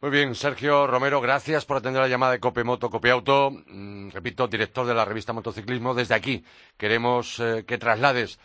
Muy 0.00 0.10
bien, 0.10 0.34
Sergio 0.34 0.86
Romero, 0.86 1.20
gracias 1.20 1.64
por 1.64 1.76
atender 1.76 2.02
la 2.02 2.08
llamada 2.08 2.32
de 2.32 2.40
Copemoto, 2.40 2.90
Copiauto. 2.90 3.50
Mm, 3.50 4.10
repito, 4.10 4.48
director 4.48 4.86
de 4.86 4.94
la 4.94 5.04
revista 5.04 5.32
Motociclismo. 5.32 5.94
Desde 5.94 6.14
aquí 6.14 6.44
queremos 6.76 7.38
eh, 7.38 7.64
que 7.66 7.78
traslades 7.78 8.40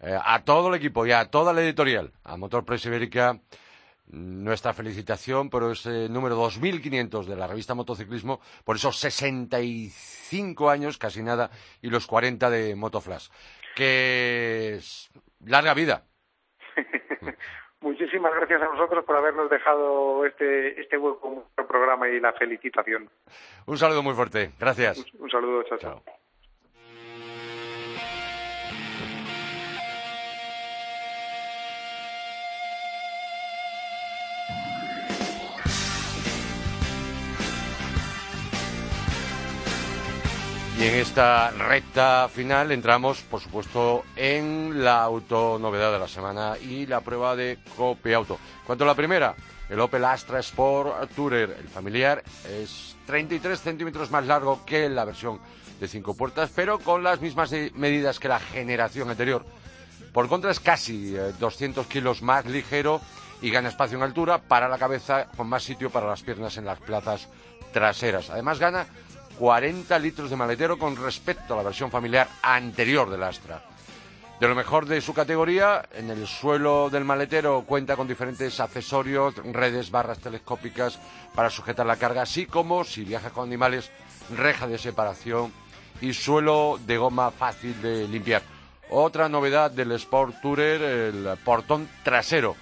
eh, 0.00 0.18
a 0.22 0.42
todo 0.44 0.68
el 0.68 0.74
equipo 0.76 1.06
y 1.06 1.12
a 1.12 1.30
toda 1.30 1.52
la 1.52 1.62
editorial, 1.62 2.12
a 2.24 2.36
Motor 2.36 2.64
Press 2.64 2.86
Ibérica, 2.86 3.38
nuestra 4.06 4.72
felicitación 4.72 5.50
por 5.50 5.70
ese 5.70 6.08
número 6.08 6.34
2500 6.36 7.26
de 7.26 7.36
la 7.36 7.46
revista 7.46 7.74
Motociclismo, 7.74 8.40
por 8.64 8.76
esos 8.76 8.98
65 8.98 10.70
años, 10.70 10.98
casi 10.98 11.22
nada, 11.22 11.50
y 11.80 11.90
los 11.90 12.06
40 12.06 12.50
de 12.50 12.74
Motoflash. 12.74 13.28
Que 13.76 14.80
larga 15.46 15.74
vida. 15.74 16.04
Muchísimas 17.80 18.34
gracias 18.34 18.62
a 18.62 18.68
vosotros 18.68 19.04
por 19.04 19.16
habernos 19.16 19.50
dejado 19.50 20.24
este, 20.24 20.80
este 20.80 20.96
buen 20.96 21.16
programa 21.68 22.08
y 22.08 22.18
la 22.18 22.32
felicitación. 22.32 23.10
Un 23.66 23.76
saludo 23.76 24.02
muy 24.02 24.14
fuerte. 24.14 24.52
Gracias. 24.58 25.04
Un, 25.18 25.30
saludo. 25.30 25.62
chao. 25.64 25.78
chao. 25.78 26.02
Y 40.76 40.82
en 40.82 40.94
esta 40.96 41.50
recta 41.50 42.28
final 42.28 42.72
entramos, 42.72 43.20
por 43.22 43.40
supuesto, 43.40 44.04
en 44.16 44.82
la 44.82 45.02
autonovedad 45.02 45.92
de 45.92 46.00
la 46.00 46.08
semana 46.08 46.58
y 46.58 46.86
la 46.86 47.00
prueba 47.00 47.36
de 47.36 47.58
Cope 47.76 48.12
Auto. 48.12 48.38
¿Cuánto 48.66 48.84
la 48.84 48.96
primera? 48.96 49.36
El 49.68 49.78
Opel 49.78 50.04
Astra 50.04 50.40
Sport 50.40 51.12
Tourer, 51.14 51.56
el 51.60 51.68
familiar, 51.68 52.24
es 52.48 52.96
33 53.06 53.60
centímetros 53.60 54.10
más 54.10 54.26
largo 54.26 54.64
que 54.66 54.88
la 54.88 55.04
versión 55.04 55.38
de 55.78 55.86
cinco 55.86 56.16
puertas, 56.16 56.50
pero 56.54 56.80
con 56.80 57.04
las 57.04 57.20
mismas 57.20 57.52
medidas 57.74 58.18
que 58.18 58.28
la 58.28 58.40
generación 58.40 59.10
anterior. 59.10 59.46
Por 60.12 60.28
contra, 60.28 60.50
es 60.50 60.58
casi 60.58 61.12
200 61.12 61.84
eh, 61.84 61.88
kilos 61.88 62.20
más 62.20 62.46
ligero 62.46 63.00
y 63.40 63.50
gana 63.50 63.68
espacio 63.68 63.96
en 63.96 64.02
altura 64.02 64.38
para 64.38 64.68
la 64.68 64.78
cabeza, 64.78 65.28
con 65.36 65.48
más 65.48 65.62
sitio 65.62 65.90
para 65.90 66.08
las 66.08 66.22
piernas 66.22 66.56
en 66.56 66.64
las 66.64 66.80
plazas 66.80 67.28
traseras. 67.72 68.30
Además, 68.30 68.58
gana 68.58 68.86
40 69.38 69.98
litros 69.98 70.30
de 70.30 70.36
maletero 70.36 70.78
con 70.78 70.96
respecto 70.96 71.54
a 71.54 71.56
la 71.58 71.62
versión 71.62 71.90
familiar 71.90 72.28
anterior 72.42 73.10
del 73.10 73.22
Astra. 73.22 73.62
De 74.40 74.48
lo 74.48 74.54
mejor 74.54 74.86
de 74.86 75.00
su 75.00 75.14
categoría, 75.14 75.88
en 75.94 76.10
el 76.10 76.26
suelo 76.26 76.90
del 76.90 77.04
maletero 77.04 77.62
cuenta 77.62 77.96
con 77.96 78.08
diferentes 78.08 78.58
accesorios, 78.58 79.36
redes, 79.36 79.90
barras 79.90 80.18
telescópicas 80.18 80.98
para 81.34 81.50
sujetar 81.50 81.86
la 81.86 81.96
carga, 81.96 82.22
así 82.22 82.46
como, 82.46 82.84
si 82.84 83.04
viaja 83.04 83.30
con 83.30 83.46
animales, 83.46 83.90
reja 84.36 84.66
de 84.66 84.78
separación 84.78 85.52
y 86.00 86.12
suelo 86.12 86.80
de 86.84 86.96
goma 86.96 87.30
fácil 87.30 87.80
de 87.80 88.08
limpiar. 88.08 88.42
Otra 88.90 89.28
novedad 89.28 89.70
del 89.70 89.92
Sport 89.92 90.40
Tourer, 90.42 90.82
el 90.82 91.38
portón 91.44 91.88
trasero. 92.02 92.56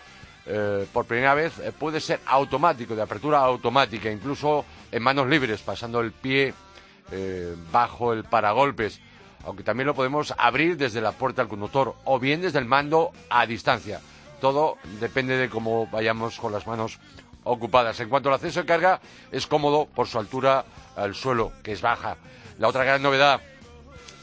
Eh, 0.45 0.87
por 0.93 1.07
primera 1.07 1.35
vez 1.35 1.59
eh, 1.61 1.73
puede 1.73 2.01
ser 2.01 2.21
automático, 2.27 2.97
de 2.97 3.03
apertura 3.03 3.39
automática, 3.39 4.11
incluso 4.11 4.65
en 4.93 5.03
manos 5.03 5.29
libres, 5.29 5.63
pasando 5.63 6.01
el 6.01 6.13
pie 6.13 6.55
eh, 7.11 7.57
bajo 7.73 8.13
el 8.13 8.25
paragolpes, 8.25 9.01
aunque 9.45 9.65
también 9.65 9.87
lo 9.87 9.95
podemos 9.95 10.33
abrir 10.39 10.77
desde 10.77 11.01
la 11.01 11.13
puerta 11.13 11.43
del 11.43 11.49
conductor 11.49 11.97
o 12.05 12.21
bien 12.21 12.43
desde 12.43 12.59
el 12.59 12.67
mando 12.67 13.11
a 13.29 13.47
distancia. 13.47 14.01
Todo 14.41 14.77
depende 15.01 15.37
de 15.37 15.49
cómo 15.49 15.87
vayamos 15.89 16.39
con 16.39 16.53
las 16.53 16.67
manos 16.67 16.99
ocupadas. 17.45 17.99
En 18.01 18.09
cuanto 18.09 18.29
al 18.29 18.37
acceso 18.37 18.61
de 18.61 18.67
carga, 18.67 19.01
es 19.31 19.47
cómodo 19.47 19.87
por 19.87 20.07
su 20.07 20.19
altura 20.19 20.65
al 20.95 21.15
suelo, 21.15 21.53
que 21.63 21.73
es 21.73 21.81
baja. 21.81 22.17
La 22.59 22.69
otra 22.69 22.85
gran 22.85 23.03
novedad 23.03 23.41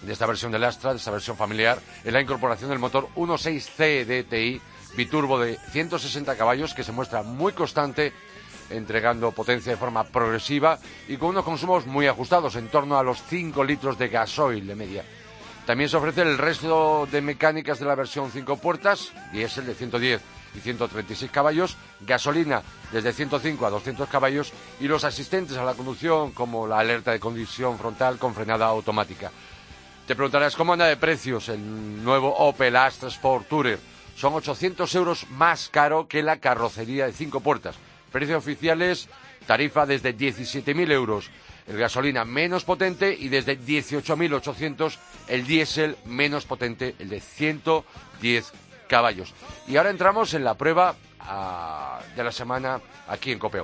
de 0.02 0.14
esta 0.14 0.26
versión 0.26 0.52
del 0.52 0.64
Astra, 0.64 0.92
de 0.92 0.98
esta 0.98 1.12
versión 1.12 1.36
familiar, 1.36 1.80
es 2.04 2.14
la 2.14 2.22
incorporación 2.22 2.70
del 2.70 2.80
motor 2.80 3.10
1.6C 3.16 4.06
DTI 4.06 4.62
biturbo 4.96 5.40
de 5.40 5.58
160 5.72 6.36
caballos 6.36 6.74
que 6.74 6.84
se 6.84 6.92
muestra 6.92 7.24
muy 7.24 7.54
constante 7.54 8.14
entregando 8.70 9.32
potencia 9.32 9.72
de 9.72 9.78
forma 9.78 10.04
progresiva 10.04 10.80
y 11.08 11.18
con 11.18 11.30
unos 11.30 11.46
consumos 11.46 11.86
muy 11.86 12.08
ajustados, 12.08 12.56
en 12.56 12.68
torno 12.68 12.98
a 12.98 13.04
los 13.04 13.22
5 13.24 13.64
litros 13.64 13.98
de 13.98 14.10
gasoil 14.10 14.66
de 14.66 14.76
media. 14.76 15.04
También 15.66 15.90
se 15.90 15.98
ofrece 15.98 16.24
el 16.24 16.38
resto 16.38 17.08
de 17.12 17.22
mecánicas 17.22 17.80
de 17.80 17.86
la 17.86 17.96
versión 17.96 18.32
5 18.32 18.58
puertas, 18.58 19.12
diésel 19.32 19.68
de 19.68 19.76
110 19.76 20.22
y 20.56 20.60
136 20.62 21.30
caballos, 21.30 21.78
gasolina 22.02 22.64
desde 22.92 23.14
105 23.14 23.66
a 23.68 23.70
200 23.70 24.10
caballos 24.10 24.52
y 24.80 24.88
los 24.88 25.04
asistentes 25.04 25.58
a 25.58 25.64
la 25.64 25.76
conducción 25.76 26.32
como 26.32 26.66
la 26.66 26.80
alerta 26.80 27.12
de 27.12 27.20
condición 27.20 27.78
frontal 27.78 28.18
con 28.18 28.34
frenada 28.34 28.66
automática. 28.66 29.32
Te 30.08 30.16
preguntarás 30.16 30.56
cómo 30.56 30.74
anda 30.74 30.88
de 30.88 30.98
precios 30.98 31.50
el 31.50 32.04
nuevo 32.04 32.36
Opel 32.36 32.76
Astra 32.76 33.10
Sport 33.10 33.48
Tourer. 33.48 33.80
Son 34.16 34.34
800 34.34 34.96
euros 34.96 35.30
más 35.30 35.70
caro 35.70 36.08
que 36.08 36.24
la 36.24 36.40
carrocería 36.40 37.06
de 37.06 37.14
5 37.14 37.42
puertas 37.42 37.76
Precios 38.12 38.38
oficiales, 38.38 39.08
tarifa 39.46 39.86
desde 39.86 40.16
17.000 40.16 40.92
euros. 40.92 41.30
El 41.68 41.78
gasolina 41.78 42.26
menos 42.26 42.64
potente 42.64 43.16
y 43.18 43.30
desde 43.30 43.60
18.800 43.60 44.98
el 45.28 45.46
diésel 45.46 45.98
menos 46.06 46.46
potente, 46.46 46.96
el 47.00 47.10
de 47.10 47.20
110 47.20 48.52
caballos. 48.88 49.34
Y 49.68 49.78
ahora 49.78 49.92
entramos 49.92 50.34
en 50.34 50.44
la 50.44 50.56
prueba 50.56 50.96
ah, 51.20 52.00
de 52.16 52.24
la 52.24 52.32
semana 52.32 52.82
aquí 53.08 53.32
en 53.32 53.40
Cope 53.40 53.60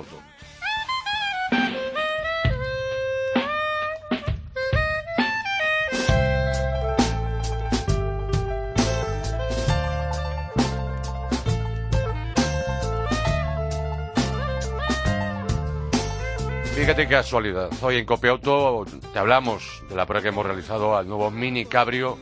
Fíjate 16.86 17.08
qué 17.08 17.15
casualidad. 17.15 17.71
Hoy 17.82 17.98
en 17.98 18.06
Copiauto 18.06 18.86
te 19.12 19.17
hablamos 19.17 19.82
de 19.89 19.95
la 19.95 20.06
prueba 20.06 20.21
que 20.21 20.28
hemos 20.30 20.45
realizado 20.45 20.95
al 20.95 21.08
nuevo 21.08 21.32
Mini 21.32 21.65
Cabrio 21.65 22.15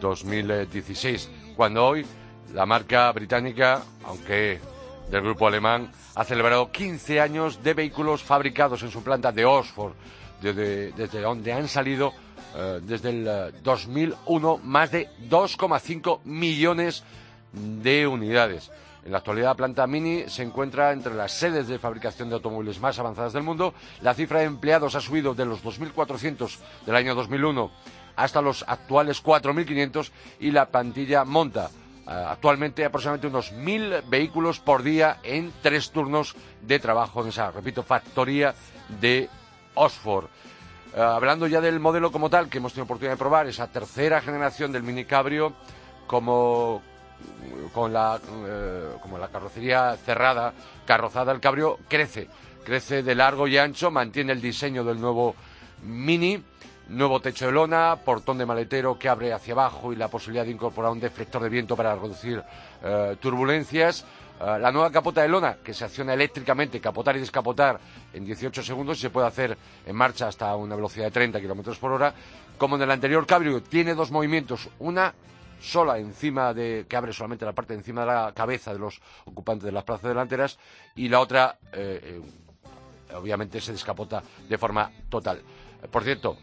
2016, 0.00 1.30
cuando 1.54 1.86
hoy 1.86 2.04
la 2.52 2.66
marca 2.66 3.12
británica, 3.12 3.80
aunque 4.04 4.58
del 5.08 5.22
grupo 5.22 5.46
alemán, 5.46 5.92
ha 6.16 6.24
celebrado 6.24 6.72
15 6.72 7.20
años 7.20 7.62
de 7.62 7.74
vehículos 7.74 8.24
fabricados 8.24 8.82
en 8.82 8.90
su 8.90 9.04
planta 9.04 9.30
de 9.30 9.44
Oxford, 9.44 9.92
desde, 10.42 10.90
donde 11.20 11.52
han 11.52 11.68
salido 11.68 12.12
eh, 12.56 12.80
desde 12.82 13.10
el 13.10 13.52
2001 13.62 14.54
eh, 14.54 14.60
más 14.64 14.90
de 14.90 15.10
2,5 15.30 16.22
millones 16.24 17.04
de 17.52 18.08
unidades. 18.08 18.72
En 19.04 19.12
la 19.12 19.18
actualidad, 19.18 19.48
la 19.48 19.54
planta 19.54 19.86
Mini 19.86 20.24
se 20.28 20.42
encuentra 20.42 20.92
entre 20.92 21.14
las 21.14 21.32
sedes 21.32 21.68
de 21.68 21.78
fabricación 21.78 22.28
de 22.28 22.34
automóviles 22.34 22.80
más 22.80 22.98
avanzadas 22.98 23.32
del 23.32 23.42
mundo. 23.42 23.74
La 24.02 24.14
cifra 24.14 24.40
de 24.40 24.46
empleados 24.46 24.94
ha 24.94 25.00
subido 25.00 25.34
de 25.34 25.46
los 25.46 25.62
2.400 25.62 26.58
del 26.84 26.96
año 26.96 27.14
2001 27.14 27.70
hasta 28.16 28.42
los 28.42 28.64
actuales 28.66 29.22
4.500 29.22 30.10
y 30.40 30.50
la 30.50 30.66
plantilla 30.66 31.24
monta 31.24 31.70
eh, 32.08 32.10
actualmente 32.10 32.84
aproximadamente 32.84 33.26
unos 33.26 33.52
1.000 33.52 34.02
vehículos 34.08 34.60
por 34.60 34.82
día 34.82 35.18
en 35.22 35.52
tres 35.62 35.90
turnos 35.90 36.34
de 36.62 36.78
trabajo 36.78 37.22
en 37.22 37.28
esa, 37.28 37.50
repito, 37.50 37.82
factoría 37.82 38.54
de 39.00 39.28
Oxford. 39.74 40.24
Eh, 40.96 41.00
hablando 41.00 41.46
ya 41.46 41.60
del 41.60 41.80
modelo 41.80 42.10
como 42.10 42.30
tal, 42.30 42.48
que 42.48 42.58
hemos 42.58 42.72
tenido 42.72 42.84
oportunidad 42.84 43.12
de 43.12 43.18
probar, 43.18 43.46
esa 43.46 43.66
tercera 43.66 44.22
generación 44.22 44.72
del 44.72 44.82
Mini 44.82 45.04
Cabrio, 45.04 45.52
como 46.06 46.82
con 47.72 47.92
la, 47.92 48.20
eh, 48.46 48.96
como 49.00 49.18
la 49.18 49.28
carrocería 49.28 49.96
cerrada, 49.96 50.52
carrozada, 50.86 51.32
el 51.32 51.40
cabrio 51.40 51.78
crece, 51.88 52.28
crece 52.64 53.02
de 53.02 53.14
largo 53.14 53.46
y 53.46 53.58
ancho, 53.58 53.90
mantiene 53.90 54.32
el 54.32 54.40
diseño 54.40 54.84
del 54.84 55.00
nuevo 55.00 55.34
Mini, 55.82 56.42
nuevo 56.88 57.20
techo 57.20 57.46
de 57.46 57.52
lona, 57.52 57.96
portón 58.04 58.38
de 58.38 58.46
maletero 58.46 58.98
que 58.98 59.08
abre 59.08 59.32
hacia 59.32 59.52
abajo 59.52 59.92
y 59.92 59.96
la 59.96 60.08
posibilidad 60.08 60.44
de 60.44 60.50
incorporar 60.50 60.90
un 60.90 61.00
deflector 61.00 61.42
de 61.42 61.48
viento 61.48 61.76
para 61.76 61.94
reducir 61.94 62.42
eh, 62.82 63.16
turbulencias. 63.20 64.04
Eh, 64.40 64.58
la 64.58 64.72
nueva 64.72 64.90
capota 64.90 65.22
de 65.22 65.28
lona 65.28 65.58
que 65.62 65.74
se 65.74 65.84
acciona 65.84 66.14
eléctricamente, 66.14 66.80
capotar 66.80 67.16
y 67.16 67.20
descapotar 67.20 67.78
en 68.12 68.24
18 68.24 68.62
segundos 68.62 68.98
y 68.98 69.02
se 69.02 69.10
puede 69.10 69.26
hacer 69.26 69.56
en 69.86 69.96
marcha 69.96 70.28
hasta 70.28 70.54
una 70.56 70.74
velocidad 70.74 71.06
de 71.06 71.10
30 71.10 71.40
kilómetros 71.40 71.78
por 71.78 71.92
hora. 71.92 72.14
Como 72.56 72.76
en 72.76 72.82
el 72.82 72.90
anterior 72.90 73.26
cabrio, 73.26 73.62
tiene 73.62 73.94
dos 73.94 74.10
movimientos, 74.10 74.68
una 74.78 75.14
sola 75.60 75.98
encima 75.98 76.54
de 76.54 76.86
que 76.88 76.96
abre 76.96 77.12
solamente 77.12 77.44
la 77.44 77.52
parte 77.52 77.74
encima 77.74 78.02
de 78.02 78.06
la 78.06 78.32
cabeza 78.34 78.72
de 78.72 78.78
los 78.78 79.00
ocupantes 79.24 79.64
de 79.64 79.72
las 79.72 79.84
plazas 79.84 80.08
delanteras 80.08 80.58
y 80.94 81.08
la 81.08 81.20
otra 81.20 81.58
eh, 81.72 82.20
eh, 82.20 83.14
obviamente 83.14 83.60
se 83.60 83.72
descapota 83.72 84.22
de 84.48 84.58
forma 84.58 84.90
total. 85.08 85.42
Por 85.90 86.04
cierto, 86.04 86.36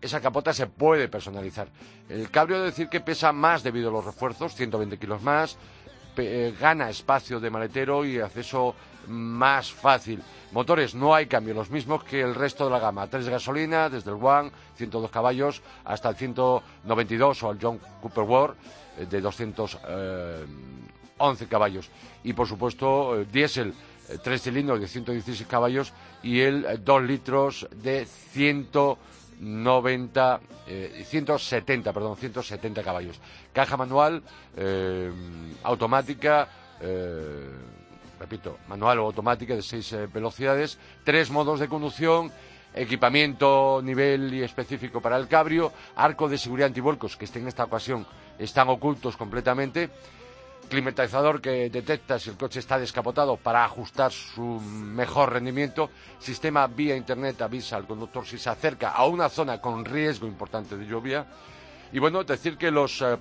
esa 0.00 0.20
capota 0.20 0.52
se 0.52 0.66
puede 0.66 1.08
personalizar. 1.08 1.68
El 2.08 2.30
cabrio 2.30 2.58
de 2.58 2.66
decir 2.66 2.88
que 2.88 3.00
pesa 3.00 3.32
más 3.32 3.62
debido 3.62 3.88
a 3.88 3.92
los 3.92 4.04
refuerzos, 4.04 4.54
120 4.54 4.98
kilos 4.98 5.22
más, 5.22 5.56
eh, 6.16 6.54
gana 6.60 6.90
espacio 6.90 7.40
de 7.40 7.50
maletero 7.50 8.04
y 8.04 8.18
acceso 8.18 8.74
más 9.08 9.72
fácil. 9.72 10.22
Motores 10.52 10.94
no 10.94 11.14
hay 11.14 11.26
cambio, 11.26 11.54
los 11.54 11.70
mismos 11.70 12.04
que 12.04 12.20
el 12.20 12.34
resto 12.34 12.64
de 12.64 12.70
la 12.70 12.78
gama. 12.78 13.06
Tres 13.06 13.24
de 13.24 13.30
gasolina, 13.30 13.88
desde 13.88 14.10
el 14.10 14.18
One, 14.22 14.50
102 14.76 15.10
caballos, 15.10 15.62
hasta 15.84 16.10
el 16.10 16.16
192 16.16 17.42
o 17.42 17.52
el 17.52 17.58
John 17.60 17.80
Cooper 18.00 18.24
War 18.24 18.54
eh, 18.98 19.06
de 19.06 19.20
211 19.20 21.46
caballos. 21.48 21.90
Y 22.22 22.34
por 22.34 22.46
supuesto, 22.46 23.18
eh, 23.18 23.26
diésel, 23.30 23.74
tres 24.22 24.42
cilindros 24.42 24.80
de 24.80 24.88
116 24.88 25.48
caballos 25.48 25.94
y 26.22 26.40
el 26.40 26.84
2 26.84 27.02
litros 27.02 27.66
de 27.74 28.04
190, 28.04 30.40
170, 31.04 31.92
perdón, 31.92 32.16
170 32.16 32.82
caballos. 32.82 33.20
Caja 33.52 33.76
manual, 33.76 34.22
automática, 35.62 36.48
repito, 38.22 38.58
manual 38.70 39.02
o 39.02 39.10
automática 39.10 39.58
de 39.58 39.66
seis 39.66 39.90
eh, 39.92 40.06
velocidades, 40.06 40.78
tres 41.02 41.26
modos 41.34 41.58
de 41.58 41.66
conducción, 41.66 42.30
equipamiento 42.70 43.82
nivel 43.82 44.32
y 44.32 44.46
específico 44.46 45.02
para 45.02 45.18
el 45.18 45.26
cabrio, 45.26 45.72
arco 45.96 46.28
de 46.30 46.38
seguridad 46.38 46.70
antivuelcos, 46.70 47.18
que 47.18 47.26
en 47.26 47.48
esta 47.48 47.64
ocasión 47.64 48.06
están 48.38 48.68
ocultos 48.70 49.16
completamente, 49.16 49.90
climatizador 50.70 51.42
que 51.42 51.68
detecta 51.68 52.18
si 52.18 52.30
el 52.30 52.38
coche 52.38 52.60
está 52.60 52.78
descapotado 52.78 53.36
para 53.36 53.64
ajustar 53.64 54.12
su 54.12 54.62
mejor 54.62 55.32
rendimiento, 55.32 55.90
sistema 56.18 56.68
vía 56.68 56.94
internet 56.94 57.42
avisa 57.42 57.76
al 57.76 57.86
conductor 57.86 58.24
si 58.24 58.38
se 58.38 58.50
acerca 58.50 58.90
a 58.90 59.04
una 59.06 59.28
zona 59.28 59.60
con 59.60 59.84
riesgo 59.84 60.28
importante 60.28 60.76
de 60.76 60.86
lluvia, 60.86 61.26
y 61.92 61.98
bueno, 61.98 62.22
decir 62.22 62.56
que 62.56 62.70
los 62.70 63.02
eh, 63.02 63.18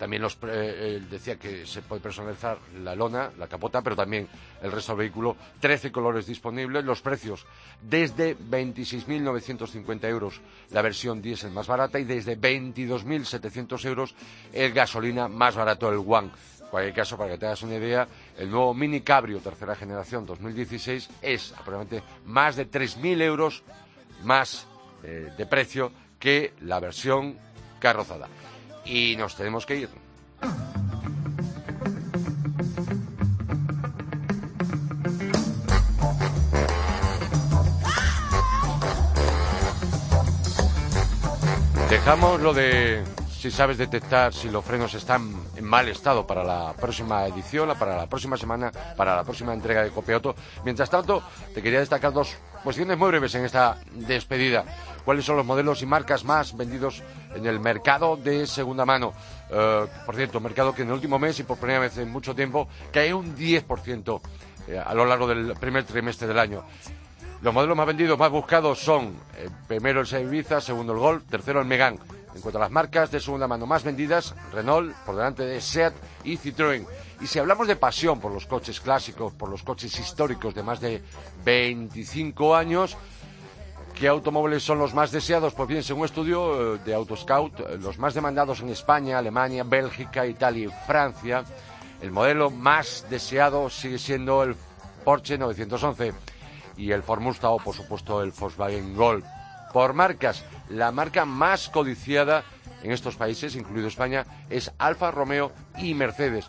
también 0.00 0.22
los, 0.22 0.38
eh, 0.48 1.02
decía 1.10 1.36
que 1.36 1.66
se 1.66 1.82
puede 1.82 2.00
personalizar 2.00 2.56
la 2.82 2.94
lona, 2.94 3.32
la 3.36 3.46
capota, 3.46 3.82
pero 3.82 3.94
también 3.94 4.26
el 4.62 4.72
resto 4.72 4.92
del 4.92 5.00
vehículo. 5.00 5.36
13 5.60 5.92
colores 5.92 6.24
disponibles. 6.24 6.82
Los 6.86 7.02
precios 7.02 7.44
desde 7.82 8.34
26.950 8.34 10.08
euros 10.08 10.40
la 10.70 10.80
versión 10.80 11.20
diésel 11.20 11.50
más 11.50 11.66
barata 11.66 11.98
y 11.98 12.04
desde 12.04 12.40
22.700 12.40 13.84
euros 13.84 14.14
el 14.54 14.72
gasolina 14.72 15.28
más 15.28 15.54
barato, 15.54 15.90
el 15.90 15.98
One. 15.98 16.30
En 16.60 16.68
cualquier 16.70 16.94
caso, 16.94 17.18
para 17.18 17.32
que 17.32 17.38
te 17.38 17.44
hagas 17.44 17.62
una 17.62 17.74
idea, 17.74 18.08
el 18.38 18.50
nuevo 18.50 18.72
Mini 18.72 19.02
Cabrio 19.02 19.40
tercera 19.40 19.76
generación 19.76 20.24
2016 20.24 21.10
es 21.20 21.52
aproximadamente 21.52 22.02
más 22.24 22.56
de 22.56 22.70
3.000 22.70 23.20
euros 23.20 23.62
más 24.24 24.66
eh, 25.02 25.30
de 25.36 25.44
precio 25.44 25.92
que 26.18 26.54
la 26.62 26.80
versión 26.80 27.36
carrozada 27.78 28.28
y 28.84 29.16
nos 29.16 29.36
tenemos 29.36 29.66
que 29.66 29.76
ir. 29.76 29.88
Dejamos 41.90 42.40
lo 42.40 42.54
de 42.54 43.04
si 43.40 43.50
sabes 43.50 43.78
detectar 43.78 44.34
si 44.34 44.50
los 44.50 44.62
frenos 44.62 44.92
están 44.92 45.34
en 45.56 45.64
mal 45.64 45.88
estado 45.88 46.26
para 46.26 46.44
la 46.44 46.74
próxima 46.74 47.26
edición, 47.26 47.70
para 47.78 47.96
la 47.96 48.06
próxima 48.06 48.36
semana, 48.36 48.70
para 48.94 49.16
la 49.16 49.24
próxima 49.24 49.54
entrega 49.54 49.82
de 49.82 49.88
Copiauto. 49.88 50.34
Mientras 50.62 50.90
tanto, 50.90 51.22
te 51.54 51.62
quería 51.62 51.80
destacar 51.80 52.12
dos 52.12 52.36
cuestiones 52.62 52.98
muy 52.98 53.08
breves 53.08 53.34
en 53.36 53.46
esta 53.46 53.78
despedida. 53.92 54.66
¿Cuáles 55.06 55.24
son 55.24 55.38
los 55.38 55.46
modelos 55.46 55.80
y 55.80 55.86
marcas 55.86 56.22
más 56.22 56.54
vendidos 56.54 57.02
en 57.34 57.46
el 57.46 57.60
mercado 57.60 58.18
de 58.18 58.46
segunda 58.46 58.84
mano? 58.84 59.14
Eh, 59.48 59.86
por 60.04 60.16
cierto, 60.16 60.38
mercado 60.38 60.74
que 60.74 60.82
en 60.82 60.88
el 60.88 60.94
último 60.94 61.18
mes 61.18 61.40
y 61.40 61.44
por 61.44 61.56
primera 61.56 61.80
vez 61.80 61.96
en 61.96 62.10
mucho 62.10 62.34
tiempo 62.34 62.68
cae 62.92 63.14
un 63.14 63.34
10% 63.34 64.20
eh, 64.68 64.82
a 64.84 64.92
lo 64.92 65.06
largo 65.06 65.26
del 65.26 65.54
primer 65.54 65.84
trimestre 65.84 66.28
del 66.28 66.38
año. 66.38 66.62
Los 67.40 67.54
modelos 67.54 67.74
más 67.74 67.86
vendidos, 67.86 68.18
más 68.18 68.30
buscados 68.30 68.80
son 68.80 69.14
eh, 69.38 69.48
primero 69.66 70.00
el 70.00 70.06
Seat 70.06 70.60
segundo 70.60 70.92
el 70.92 70.98
Golf, 70.98 71.24
tercero 71.24 71.60
el 71.60 71.66
Megane. 71.66 71.98
En 72.34 72.40
cuanto 72.40 72.58
a 72.58 72.62
las 72.62 72.70
marcas 72.70 73.10
de 73.10 73.20
segunda 73.20 73.48
mano 73.48 73.66
más 73.66 73.82
vendidas, 73.82 74.34
Renault 74.52 74.94
por 75.04 75.16
delante 75.16 75.44
de 75.44 75.60
Seat 75.60 75.94
y 76.24 76.36
Citroën. 76.36 76.86
Y 77.20 77.26
si 77.26 77.38
hablamos 77.38 77.66
de 77.66 77.76
pasión 77.76 78.20
por 78.20 78.32
los 78.32 78.46
coches 78.46 78.80
clásicos, 78.80 79.32
por 79.32 79.48
los 79.48 79.62
coches 79.62 79.98
históricos 79.98 80.54
de 80.54 80.62
más 80.62 80.80
de 80.80 81.02
25 81.44 82.54
años, 82.54 82.96
¿qué 83.98 84.08
automóviles 84.08 84.62
son 84.62 84.78
los 84.78 84.94
más 84.94 85.10
deseados? 85.10 85.54
Pues 85.54 85.68
bien, 85.68 85.82
según 85.82 86.02
un 86.02 86.06
estudio 86.06 86.76
eh, 86.76 86.78
de 86.84 86.94
Autoscout, 86.94 87.60
eh, 87.60 87.78
los 87.78 87.98
más 87.98 88.14
demandados 88.14 88.60
en 88.60 88.70
España, 88.70 89.18
Alemania, 89.18 89.64
Bélgica, 89.64 90.26
Italia 90.26 90.66
y 90.66 90.86
Francia, 90.86 91.44
el 92.00 92.12
modelo 92.12 92.50
más 92.50 93.04
deseado 93.10 93.68
sigue 93.68 93.98
siendo 93.98 94.42
el 94.42 94.56
Porsche 95.04 95.36
911 95.36 96.12
y 96.76 96.92
el 96.92 97.02
Ford 97.02 97.20
Mustang 97.20 97.52
o, 97.52 97.56
por 97.58 97.74
supuesto, 97.74 98.22
el 98.22 98.30
Volkswagen 98.30 98.96
Golf. 98.96 99.24
Por 99.72 99.92
marcas, 99.92 100.44
la 100.68 100.90
marca 100.90 101.24
más 101.24 101.68
codiciada 101.68 102.44
en 102.82 102.92
estos 102.92 103.16
países, 103.16 103.54
incluido 103.54 103.88
España, 103.88 104.26
es 104.48 104.72
Alfa 104.78 105.10
Romeo 105.10 105.52
y 105.78 105.94
Mercedes. 105.94 106.46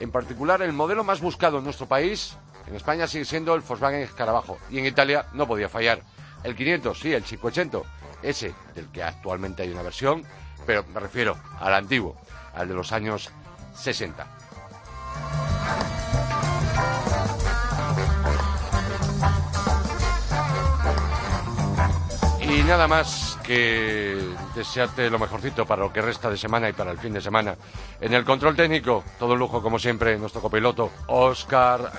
En 0.00 0.10
particular, 0.10 0.62
el 0.62 0.72
modelo 0.72 1.04
más 1.04 1.20
buscado 1.20 1.58
en 1.58 1.64
nuestro 1.64 1.86
país, 1.86 2.36
en 2.66 2.74
España, 2.76 3.06
sigue 3.06 3.24
siendo 3.24 3.54
el 3.54 3.60
Volkswagen 3.60 4.00
Escarabajo. 4.00 4.58
Y 4.70 4.78
en 4.78 4.86
Italia 4.86 5.26
no 5.32 5.46
podía 5.46 5.68
fallar. 5.68 6.00
El 6.42 6.54
500, 6.54 6.98
sí, 6.98 7.12
el 7.12 7.22
580, 7.22 7.78
ese 8.22 8.54
del 8.74 8.90
que 8.90 9.02
actualmente 9.02 9.62
hay 9.62 9.70
una 9.70 9.82
versión, 9.82 10.24
pero 10.66 10.84
me 10.92 11.00
refiero 11.00 11.36
al 11.60 11.74
antiguo, 11.74 12.16
al 12.54 12.68
de 12.68 12.74
los 12.74 12.92
años 12.92 13.30
60. 13.74 14.26
Nada 22.66 22.88
más 22.88 23.38
que 23.44 24.18
desearte 24.54 25.10
lo 25.10 25.18
mejorcito 25.18 25.66
para 25.66 25.82
lo 25.82 25.92
que 25.92 26.00
resta 26.00 26.30
de 26.30 26.36
semana 26.36 26.68
y 26.68 26.72
para 26.72 26.90
el 26.90 26.98
fin 26.98 27.12
de 27.12 27.20
semana. 27.20 27.56
En 28.00 28.14
el 28.14 28.24
control 28.24 28.56
técnico, 28.56 29.04
todo 29.18 29.36
lujo 29.36 29.62
como 29.62 29.78
siempre, 29.78 30.18
nuestro 30.18 30.40
copiloto 30.40 30.90
Oscar 31.06 31.92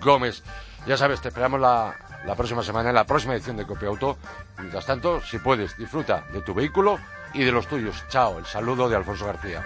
Gómez. 0.00 0.42
Ya 0.86 0.96
sabes, 0.96 1.20
te 1.20 1.28
esperamos 1.28 1.58
la, 1.58 1.96
la 2.26 2.36
próxima 2.36 2.62
semana 2.62 2.90
en 2.90 2.94
la 2.94 3.04
próxima 3.04 3.34
edición 3.34 3.56
de 3.56 3.66
Copiauto. 3.66 4.18
Mientras 4.58 4.86
tanto, 4.86 5.20
si 5.22 5.38
puedes, 5.38 5.76
disfruta 5.76 6.24
de 6.32 6.42
tu 6.42 6.54
vehículo 6.54 6.98
y 7.32 7.42
de 7.42 7.52
los 7.52 7.66
tuyos. 7.66 8.04
Chao, 8.08 8.38
el 8.38 8.46
saludo 8.46 8.88
de 8.88 8.96
Alfonso 8.96 9.26
García. 9.26 9.64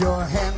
Your 0.00 0.24
hand 0.24 0.53